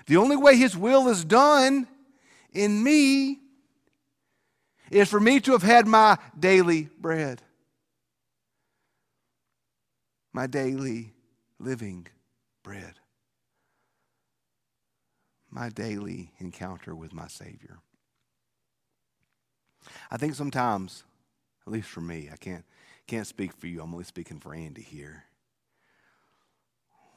the 0.06 0.16
only 0.16 0.36
way 0.36 0.56
his 0.56 0.76
will 0.76 1.08
is 1.08 1.24
done 1.24 1.88
in 2.52 2.84
me 2.84 3.40
is 4.92 5.08
for 5.08 5.18
me 5.18 5.40
to 5.40 5.52
have 5.52 5.64
had 5.64 5.88
my 5.88 6.18
daily 6.38 6.88
bread 7.00 7.42
my 10.32 10.46
daily 10.46 11.12
living 11.58 12.06
bread, 12.62 12.94
my 15.50 15.68
daily 15.68 16.32
encounter 16.38 16.94
with 16.94 17.12
my 17.12 17.26
Savior. 17.26 17.78
I 20.10 20.16
think 20.16 20.34
sometimes, 20.34 21.04
at 21.66 21.72
least 21.72 21.88
for 21.88 22.00
me, 22.00 22.28
I 22.32 22.36
can't, 22.36 22.64
can't 23.06 23.26
speak 23.26 23.54
for 23.54 23.66
you, 23.66 23.80
I'm 23.80 23.92
only 23.92 24.04
speaking 24.04 24.38
for 24.38 24.54
Andy 24.54 24.82
here. 24.82 25.24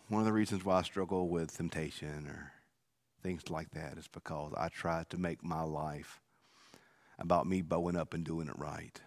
One 0.08 0.22
of 0.22 0.26
the 0.26 0.34
reasons 0.34 0.66
why 0.66 0.80
I 0.80 0.82
struggle 0.84 1.30
with 1.30 1.56
temptation 1.56 2.28
or 2.28 2.52
things 3.24 3.50
like 3.50 3.72
that 3.72 3.98
is 3.98 4.08
because 4.08 4.54
I 4.58 4.68
try 4.70 5.06
to 5.10 5.18
make 5.18 5.44
my 5.44 5.62
life 5.64 6.20
about 7.20 7.48
me 7.48 7.62
bowing 7.62 7.96
up 7.96 8.14
and 8.14 8.24
doing 8.24 8.48
it 8.48 8.58
right. 8.58 9.00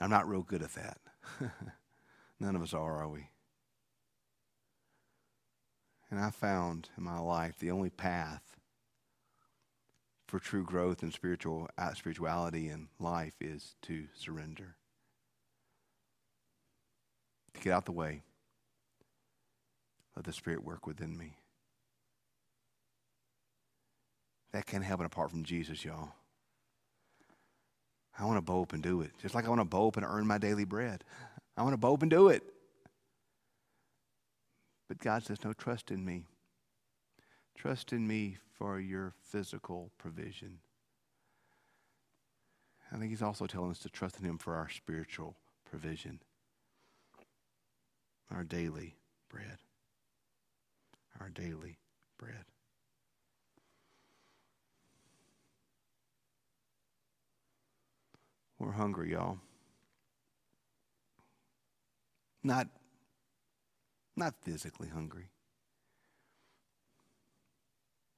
I'm 0.00 0.10
not 0.10 0.28
real 0.28 0.42
good 0.42 0.62
at 0.62 0.74
that. 0.74 0.98
None 2.42 2.56
of 2.56 2.62
us 2.62 2.74
are, 2.74 2.96
are 3.00 3.08
we? 3.08 3.28
And 6.10 6.18
I 6.18 6.30
found 6.30 6.88
in 6.98 7.04
my 7.04 7.20
life 7.20 7.54
the 7.60 7.70
only 7.70 7.88
path 7.88 8.56
for 10.26 10.40
true 10.40 10.64
growth 10.64 11.04
in 11.04 11.12
spiritual 11.12 11.68
spirituality 11.94 12.68
in 12.68 12.88
life 12.98 13.34
is 13.40 13.76
to 13.82 14.06
surrender. 14.12 14.74
To 17.54 17.60
get 17.60 17.74
out 17.74 17.84
the 17.84 17.92
way. 17.92 18.22
Let 20.16 20.24
the 20.24 20.32
Spirit 20.32 20.64
work 20.64 20.84
within 20.84 21.16
me. 21.16 21.36
That 24.50 24.66
can't 24.66 24.82
happen 24.82 25.06
apart 25.06 25.30
from 25.30 25.44
Jesus, 25.44 25.84
y'all. 25.84 26.10
I 28.18 28.24
want 28.24 28.36
to 28.36 28.42
bow 28.42 28.62
up 28.62 28.72
and 28.72 28.82
do 28.82 29.00
it. 29.00 29.12
Just 29.22 29.36
like 29.36 29.46
I 29.46 29.48
want 29.48 29.60
to 29.60 29.64
bow 29.64 29.86
up 29.86 29.96
and 29.96 30.04
earn 30.04 30.26
my 30.26 30.38
daily 30.38 30.64
bread. 30.64 31.04
I 31.56 31.62
want 31.62 31.74
to 31.74 31.78
bow 31.78 31.98
and 32.00 32.10
do 32.10 32.28
it. 32.28 32.42
But 34.88 34.98
God 34.98 35.22
says, 35.22 35.44
no, 35.44 35.52
trust 35.52 35.90
in 35.90 36.04
me. 36.04 36.26
Trust 37.56 37.92
in 37.92 38.06
me 38.06 38.38
for 38.52 38.80
your 38.80 39.14
physical 39.20 39.90
provision. 39.98 40.58
I 42.92 42.96
think 42.96 43.10
he's 43.10 43.22
also 43.22 43.46
telling 43.46 43.70
us 43.70 43.78
to 43.80 43.88
trust 43.88 44.18
in 44.18 44.24
him 44.24 44.38
for 44.38 44.54
our 44.54 44.68
spiritual 44.68 45.36
provision, 45.64 46.20
our 48.30 48.44
daily 48.44 48.96
bread. 49.30 49.58
Our 51.20 51.28
daily 51.28 51.78
bread. 52.18 52.44
We're 58.58 58.72
hungry, 58.72 59.12
y'all. 59.12 59.38
Not, 62.44 62.68
not 64.16 64.34
physically 64.42 64.88
hungry, 64.88 65.30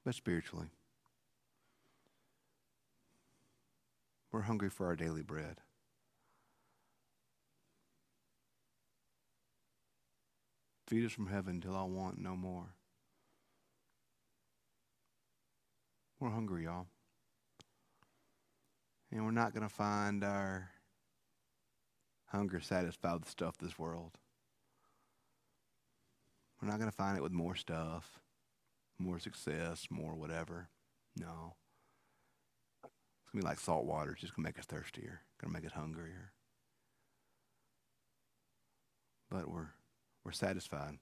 but 0.03 0.15
spiritually. 0.15 0.67
We're 4.31 4.41
hungry 4.41 4.69
for 4.69 4.87
our 4.87 4.95
daily 4.95 5.21
bread. 5.21 5.61
Feed 10.87 11.05
us 11.05 11.11
from 11.11 11.27
heaven 11.27 11.61
till 11.61 11.75
I 11.75 11.83
want 11.83 12.19
no 12.19 12.35
more. 12.35 12.75
We're 16.19 16.29
hungry, 16.29 16.65
y'all. 16.65 16.87
And 19.11 19.23
we're 19.23 19.31
not 19.31 19.53
going 19.53 19.67
to 19.67 19.73
find 19.73 20.23
our 20.23 20.69
hunger 22.27 22.59
satisfied 22.59 23.13
with 23.13 23.23
the 23.25 23.31
stuff 23.31 23.57
this 23.57 23.79
world. 23.79 24.17
We're 26.61 26.69
not 26.69 26.79
going 26.79 26.89
to 26.89 26.95
find 26.95 27.17
it 27.17 27.23
with 27.23 27.31
more 27.31 27.55
stuff, 27.55 28.19
more 28.97 29.19
success, 29.19 29.87
more 29.89 30.15
whatever. 30.15 30.69
No. 31.17 31.55
It's 32.83 33.31
going 33.31 33.41
to 33.41 33.45
be 33.45 33.49
like 33.49 33.59
salt 33.59 33.85
water. 33.85 34.11
It's 34.11 34.21
just 34.21 34.35
going 34.35 34.43
to 34.43 34.49
make 34.49 34.59
us 34.59 34.65
thirstier, 34.65 35.21
going 35.41 35.53
to 35.53 35.59
make 35.59 35.65
us 35.65 35.77
hungrier. 35.77 36.31
But 39.29 39.49
we're, 39.49 39.69
we're 40.23 40.31
satisfied 40.31 40.97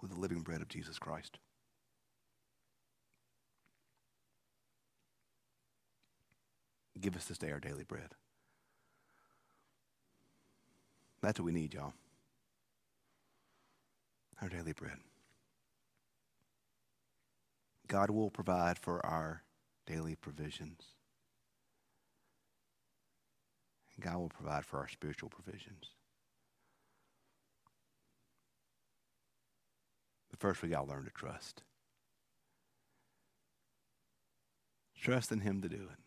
with 0.00 0.10
the 0.10 0.18
living 0.18 0.42
bread 0.42 0.60
of 0.60 0.68
Jesus 0.68 0.98
Christ. 0.98 1.38
Give 7.00 7.16
us 7.16 7.24
this 7.24 7.38
day 7.38 7.50
our 7.50 7.60
daily 7.60 7.84
bread. 7.84 8.14
That's 11.22 11.38
what 11.38 11.46
we 11.46 11.52
need, 11.52 11.72
y'all. 11.72 11.92
Our 14.40 14.48
daily 14.48 14.72
bread. 14.72 14.98
God 17.86 18.10
will 18.10 18.30
provide 18.30 18.78
for 18.78 19.04
our 19.06 19.42
daily 19.86 20.16
provisions. 20.16 20.82
God 24.00 24.16
will 24.16 24.30
provide 24.30 24.64
for 24.64 24.78
our 24.78 24.88
spiritual 24.88 25.28
provisions. 25.28 25.90
But 30.30 30.40
first, 30.40 30.62
we 30.62 30.70
got 30.70 30.86
to 30.86 30.90
learn 30.90 31.04
to 31.04 31.10
trust. 31.10 31.62
Trust 34.98 35.30
in 35.30 35.40
Him 35.40 35.62
to 35.62 35.68
do 35.68 35.76
it. 35.76 35.98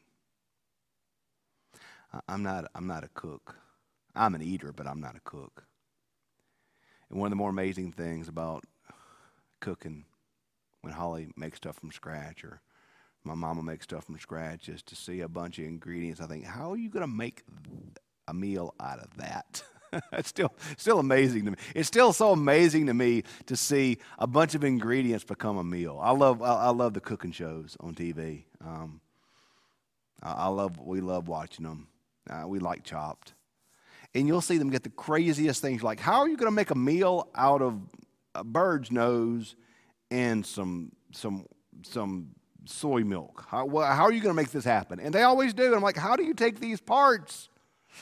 I'm 2.28 2.44
not, 2.44 2.66
I'm 2.74 2.88
not 2.88 3.04
a 3.04 3.10
cook. 3.14 3.56
I'm 4.16 4.36
an 4.36 4.42
eater, 4.42 4.72
but 4.72 4.88
I'm 4.88 5.02
not 5.02 5.16
a 5.16 5.22
cook. 5.22 5.66
And 7.10 7.20
one 7.20 7.28
of 7.28 7.32
the 7.32 7.36
more 7.38 7.50
amazing 7.50 7.92
things 7.92 8.28
about 8.28 8.64
cooking 9.60 10.06
when 10.82 10.94
Holly 10.94 11.30
makes 11.36 11.58
stuff 11.58 11.78
from 11.78 11.92
scratch 11.92 12.44
or 12.44 12.62
my 13.24 13.34
mama 13.34 13.64
makes 13.64 13.86
stuff 13.86 14.06
from 14.06 14.20
scratch 14.20 14.70
is 14.70 14.84
to 14.84 14.96
see 14.96 15.22
a 15.22 15.28
bunch 15.28 15.58
of 15.58 15.66
ingredients. 15.66 16.22
I 16.22 16.28
think, 16.28 16.46
how 16.46 16.72
are 16.72 16.78
you 16.78 16.90
going 16.90 17.02
to 17.02 17.08
make 17.08 17.44
a 18.28 18.34
meal 18.34 18.76
out 18.80 19.00
of 19.00 19.18
that? 19.18 19.64
it's 20.12 20.30
still 20.30 20.54
still 20.78 21.00
amazing 21.00 21.46
to 21.46 21.52
me. 21.52 21.58
It's 21.74 21.88
still 21.88 22.14
so 22.14 22.32
amazing 22.32 22.86
to 22.88 22.94
me 22.94 23.24
to 23.48 23.56
see 23.56 23.98
a 24.20 24.28
bunch 24.28 24.56
of 24.56 24.64
ingredients 24.64 25.24
become 25.24 25.58
a 25.58 25.64
meal. 25.64 26.00
I 26.02 26.12
love 26.12 26.42
I, 26.42 26.66
I 26.66 26.70
love 26.70 26.94
the 26.94 27.02
cooking 27.02 27.32
shows 27.32 27.76
on 27.80 27.96
TV. 27.96 28.44
Um, 28.64 29.02
I, 30.22 30.32
I, 30.32 30.48
love 30.48 30.80
we 30.80 31.02
love 31.02 31.28
watching 31.28 31.66
them. 31.66 31.88
Uh, 32.30 32.48
we 32.48 32.60
like 32.60 32.84
Chopped, 32.84 33.34
and 34.16 34.28
you'll 34.28 34.42
see 34.42 34.58
them 34.58 34.70
get 34.70 34.84
the 34.84 34.90
craziest 34.90 35.62
things. 35.62 35.84
Like, 35.84 36.00
how 36.00 36.22
are 36.22 36.30
you 36.30 36.38
going 36.38 36.48
to 36.48 36.56
make 36.56 36.72
a 36.72 36.76
meal 36.76 37.30
out 37.36 37.62
of 37.62 37.80
a 38.34 38.44
bird's 38.44 38.92
nose 38.92 39.56
and 40.10 40.46
some 40.46 40.94
some 41.12 41.46
some 41.84 42.30
soy 42.66 43.04
milk? 43.04 43.46
How, 43.50 43.68
how 43.68 44.04
are 44.04 44.12
you 44.12 44.22
going 44.22 44.34
to 44.34 44.42
make 44.42 44.52
this 44.52 44.64
happen? 44.64 45.00
And 45.00 45.14
they 45.14 45.24
always 45.24 45.54
do. 45.54 45.66
And 45.66 45.76
I'm 45.76 45.84
like, 45.84 45.98
how 45.98 46.16
do 46.16 46.24
you 46.24 46.34
take 46.34 46.60
these 46.60 46.80
parts? 46.80 47.50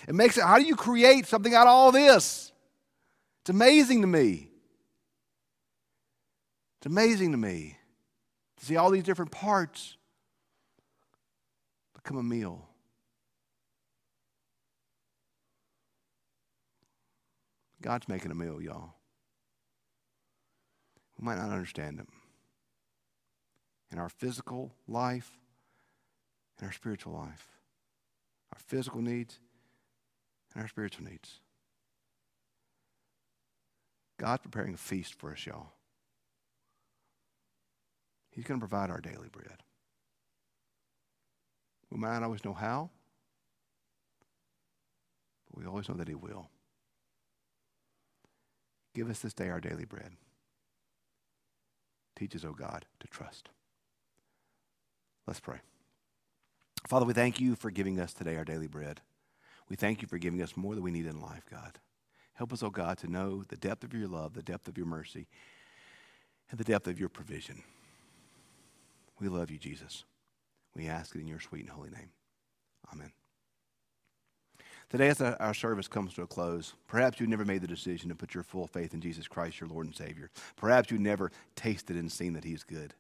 It 0.08 0.16
makes 0.16 0.38
it, 0.38 0.44
how 0.44 0.58
do 0.58 0.64
you 0.64 0.76
create 0.76 1.26
something 1.28 1.54
out 1.54 1.68
of 1.68 1.74
all 1.74 1.92
this? 1.92 2.52
It's 3.42 3.50
amazing 3.50 4.02
to 4.02 4.08
me. 4.08 4.50
It's 6.78 6.86
amazing 6.86 7.32
to 7.32 7.38
me 7.38 7.78
to 8.58 8.66
see 8.66 8.76
all 8.76 8.90
these 8.90 9.04
different 9.04 9.32
parts 9.32 9.98
become 11.94 12.18
a 12.18 12.24
meal. 12.24 12.70
God's 17.84 18.08
making 18.08 18.32
a 18.32 18.36
meal, 18.36 18.60
y'all. 18.60 18.96
We 21.20 21.26
might 21.26 21.38
not 21.38 21.52
understand 21.52 22.00
Him 22.00 22.08
in 23.92 24.00
our 24.00 24.10
physical 24.10 24.74
life 24.88 25.38
in 26.60 26.68
our 26.68 26.74
spiritual 26.74 27.14
life, 27.14 27.48
our 28.54 28.60
physical 28.60 29.02
needs 29.02 29.40
and 30.54 30.62
our 30.62 30.68
spiritual 30.68 31.06
needs. 31.06 31.40
God's 34.18 34.44
preparing 34.44 34.76
a 34.76 34.78
feast 34.78 35.16
for 35.16 35.32
us, 35.32 35.46
y'all. 35.46 35.74
He's 38.32 38.46
going 38.46 38.60
to 38.60 38.66
provide 38.66 38.90
our 38.90 39.02
daily 39.02 39.30
bread. 39.32 39.58
We 41.92 42.00
might 42.00 42.14
not 42.14 42.24
always 42.24 42.46
know 42.46 42.54
how, 42.54 42.90
but 45.50 45.60
we 45.60 45.68
always 45.68 45.90
know 45.90 45.96
that 45.96 46.08
He 46.08 46.16
will. 46.16 46.48
Give 48.94 49.10
us 49.10 49.20
this 49.20 49.34
day 49.34 49.50
our 49.50 49.60
daily 49.60 49.86
bread. 49.86 50.12
Teach 52.16 52.36
us, 52.36 52.46
O 52.46 52.50
oh 52.50 52.54
God, 52.54 52.86
to 53.00 53.08
trust. 53.08 53.50
Let's 55.26 55.40
pray. 55.40 55.60
Father, 56.88 57.06
we 57.06 57.14
thank 57.14 57.40
you 57.40 57.56
for 57.56 57.72
giving 57.72 58.00
us 58.00 58.14
today 58.14 58.36
our 58.36 58.46
daily 58.46 58.68
bread. 58.68 59.02
We 59.70 59.76
thank 59.76 60.02
you 60.02 60.08
for 60.08 60.18
giving 60.18 60.42
us 60.42 60.58
more 60.58 60.76
than 60.76 60.84
we 60.84 60.92
need 60.92 61.06
in 61.06 61.22
life, 61.22 61.46
God. 61.50 61.80
Help 62.34 62.52
us, 62.52 62.62
O 62.64 62.68
oh 62.68 62.70
God, 62.70 62.98
to 63.00 63.08
know 63.08 63.44
the 63.48 63.56
depth 63.56 63.84
of 63.84 63.94
your 63.94 64.08
love, 64.08 64.34
the 64.34 64.44
depth 64.44 64.68
of 64.68 64.78
your 64.78 64.88
mercy, 64.88 65.28
and 66.52 66.60
the 66.60 66.64
depth 66.64 66.88
of 66.88 67.00
your 67.00 67.10
provision. 67.10 67.64
We 69.20 69.30
love 69.30 69.50
you, 69.50 69.58
Jesus. 69.58 70.04
We 70.76 70.88
ask 70.88 71.16
it 71.16 71.22
in 71.22 71.28
your 71.28 71.40
sweet 71.40 71.62
and 71.62 71.70
holy 71.70 71.92
name. 71.92 72.10
Amen. 72.92 73.12
Today, 74.94 75.08
as 75.08 75.20
our 75.22 75.56
service 75.56 75.88
comes 75.88 76.14
to 76.14 76.22
a 76.22 76.28
close, 76.28 76.76
perhaps 76.86 77.20
you've 77.20 77.28
never 77.28 77.46
made 77.46 77.62
the 77.62 77.68
decision 77.68 78.10
to 78.10 78.16
put 78.16 78.36
your 78.36 78.44
full 78.44 78.68
faith 78.68 78.94
in 78.94 79.02
Jesus 79.02 79.28
Christ, 79.28 79.60
your 79.60 79.68
Lord 79.68 79.88
and 79.88 79.96
Savior. 79.96 80.30
Perhaps 80.56 80.92
you've 80.92 81.02
never 81.02 81.32
tasted 81.56 81.96
and 81.96 82.12
seen 82.12 82.34
that 82.34 82.44
He's 82.44 82.64
good. 82.64 82.94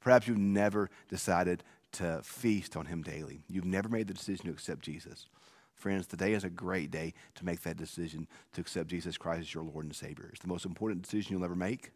Perhaps 0.00 0.26
you've 0.26 0.38
never 0.38 0.90
decided 1.08 1.62
to 1.92 2.20
feast 2.24 2.76
on 2.76 2.86
Him 2.86 3.00
daily. 3.00 3.42
You've 3.48 3.64
never 3.64 3.88
made 3.88 4.08
the 4.08 4.14
decision 4.14 4.46
to 4.46 4.50
accept 4.50 4.82
Jesus. 4.82 5.28
Friends, 5.76 6.08
today 6.08 6.32
is 6.32 6.42
a 6.42 6.50
great 6.50 6.90
day 6.90 7.14
to 7.36 7.44
make 7.44 7.62
that 7.62 7.76
decision 7.76 8.26
to 8.54 8.60
accept 8.60 8.88
Jesus 8.88 9.16
Christ 9.16 9.42
as 9.42 9.54
your 9.54 9.62
Lord 9.62 9.84
and 9.84 9.94
Savior. 9.94 10.28
It's 10.32 10.42
the 10.42 10.48
most 10.48 10.66
important 10.66 11.02
decision 11.02 11.36
you'll 11.36 11.44
ever 11.44 11.54
make. 11.54 11.92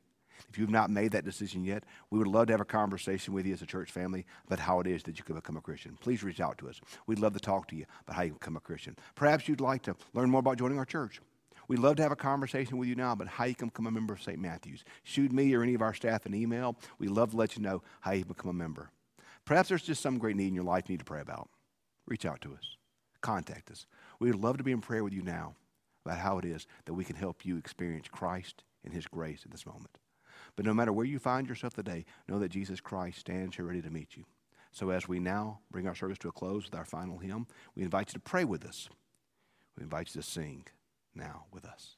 If 0.49 0.59
you've 0.59 0.71
not 0.71 0.91
made 0.91 1.13
that 1.13 1.25
decision 1.25 1.65
yet, 1.65 1.85
we 2.11 2.19
would 2.19 2.29
love 2.29 2.47
to 2.47 2.53
have 2.53 2.61
a 2.61 2.65
conversation 2.65 3.35
with 3.35 3.47
you 3.47 3.53
as 3.53 3.63
a 3.63 3.67
church 3.67 3.91
family 3.91 4.27
about 4.47 4.61
how 4.61 4.81
it 4.81 4.87
is 4.87 5.03
that 5.05 5.19
you 5.19 5.25
can 5.25 5.35
become 5.35 5.57
a 5.57 5.61
Christian. 5.61 5.99
Please 6.01 6.23
reach 6.23 6.41
out 6.41 6.59
to 6.59 6.69
us. 6.69 6.81
We'd 7.07 7.19
love 7.19 7.35
to 7.35 7.41
talk 7.41 7.69
to 7.69 7.77
you 7.77 7.85
about 8.03 8.17
how 8.17 8.23
you 8.23 8.33
become 8.33 8.57
a 8.57 8.61
Christian. 8.61 8.97
Perhaps 9.15 9.49
you'd 9.49 9.61
like 9.61 9.83
to 9.83 9.97
learn 10.15 10.31
more 10.31 10.41
about 10.41 10.59
joining 10.59 10.79
our 10.79 10.85
church. 10.85 11.21
We'd 11.69 11.79
love 11.79 11.95
to 11.97 12.03
have 12.03 12.11
a 12.11 12.17
conversation 12.17 12.79
with 12.79 12.89
you 12.89 12.97
now 12.97 13.13
about 13.13 13.29
how 13.29 13.45
you 13.45 13.55
can 13.55 13.69
become 13.69 13.87
a 13.87 13.93
member 13.93 14.13
of 14.13 14.21
St. 14.21 14.41
Matthew's. 14.41 14.83
Shoot 15.05 15.31
me 15.31 15.55
or 15.55 15.63
any 15.63 15.75
of 15.75 15.83
our 15.83 15.95
staff 15.95 16.27
an 16.27 16.35
email. 16.35 16.77
We'd 16.99 17.11
love 17.11 17.31
to 17.31 17.37
let 17.37 17.57
you 17.57 17.63
know 17.63 17.83
how 18.01 18.11
you 18.11 18.25
become 18.25 18.51
a 18.51 18.55
member. 18.55 18.91
Perhaps 19.45 19.69
there's 19.69 19.83
just 19.85 20.03
some 20.03 20.19
great 20.19 20.35
need 20.35 20.49
in 20.49 20.55
your 20.55 20.65
life 20.65 20.89
you 20.89 20.95
need 20.95 20.99
to 20.99 21.05
pray 21.05 21.21
about. 21.21 21.49
Reach 22.09 22.27
out 22.27 22.41
to 22.41 22.55
us. 22.55 22.77
Contact 23.21 23.71
us. 23.71 23.87
We 24.19 24.33
would 24.33 24.41
love 24.41 24.59
to 24.59 24.65
be 24.65 24.73
in 24.73 24.81
prayer 24.81 25.05
with 25.05 25.13
you 25.13 25.23
now 25.23 25.55
about 26.05 26.19
how 26.19 26.39
it 26.39 26.45
is 26.45 26.67
that 26.87 26.95
we 26.95 27.05
can 27.05 27.15
help 27.15 27.45
you 27.47 27.57
experience 27.57 28.09
Christ 28.11 28.65
and 28.85 28.93
His 28.93 29.07
grace 29.07 29.43
at 29.45 29.53
this 29.53 29.65
moment. 29.65 30.00
But 30.61 30.67
no 30.67 30.75
matter 30.75 30.93
where 30.93 31.07
you 31.07 31.19
find 31.19 31.49
yourself 31.49 31.73
today, 31.73 32.05
know 32.29 32.39
that 32.39 32.51
Jesus 32.51 32.83
Christ 32.83 33.19
stands 33.19 33.57
here 33.57 33.65
ready 33.65 33.81
to 33.81 33.89
meet 33.89 34.15
you. 34.15 34.25
So 34.73 34.91
as 34.91 35.09
we 35.09 35.19
now 35.19 35.61
bring 35.71 35.87
our 35.87 35.95
service 35.95 36.19
to 36.19 36.29
a 36.29 36.33
close 36.33 36.67
with 36.67 36.75
our 36.75 36.85
final 36.85 37.17
hymn, 37.17 37.47
we 37.75 37.83
invite 37.83 38.11
you 38.11 38.13
to 38.13 38.21
pray 38.21 38.45
with 38.45 38.67
us. 38.67 38.91
We 39.79 39.85
invite 39.85 40.15
you 40.15 40.21
to 40.21 40.29
sing 40.29 40.67
now 41.15 41.47
with 41.51 41.65
us. 41.65 41.97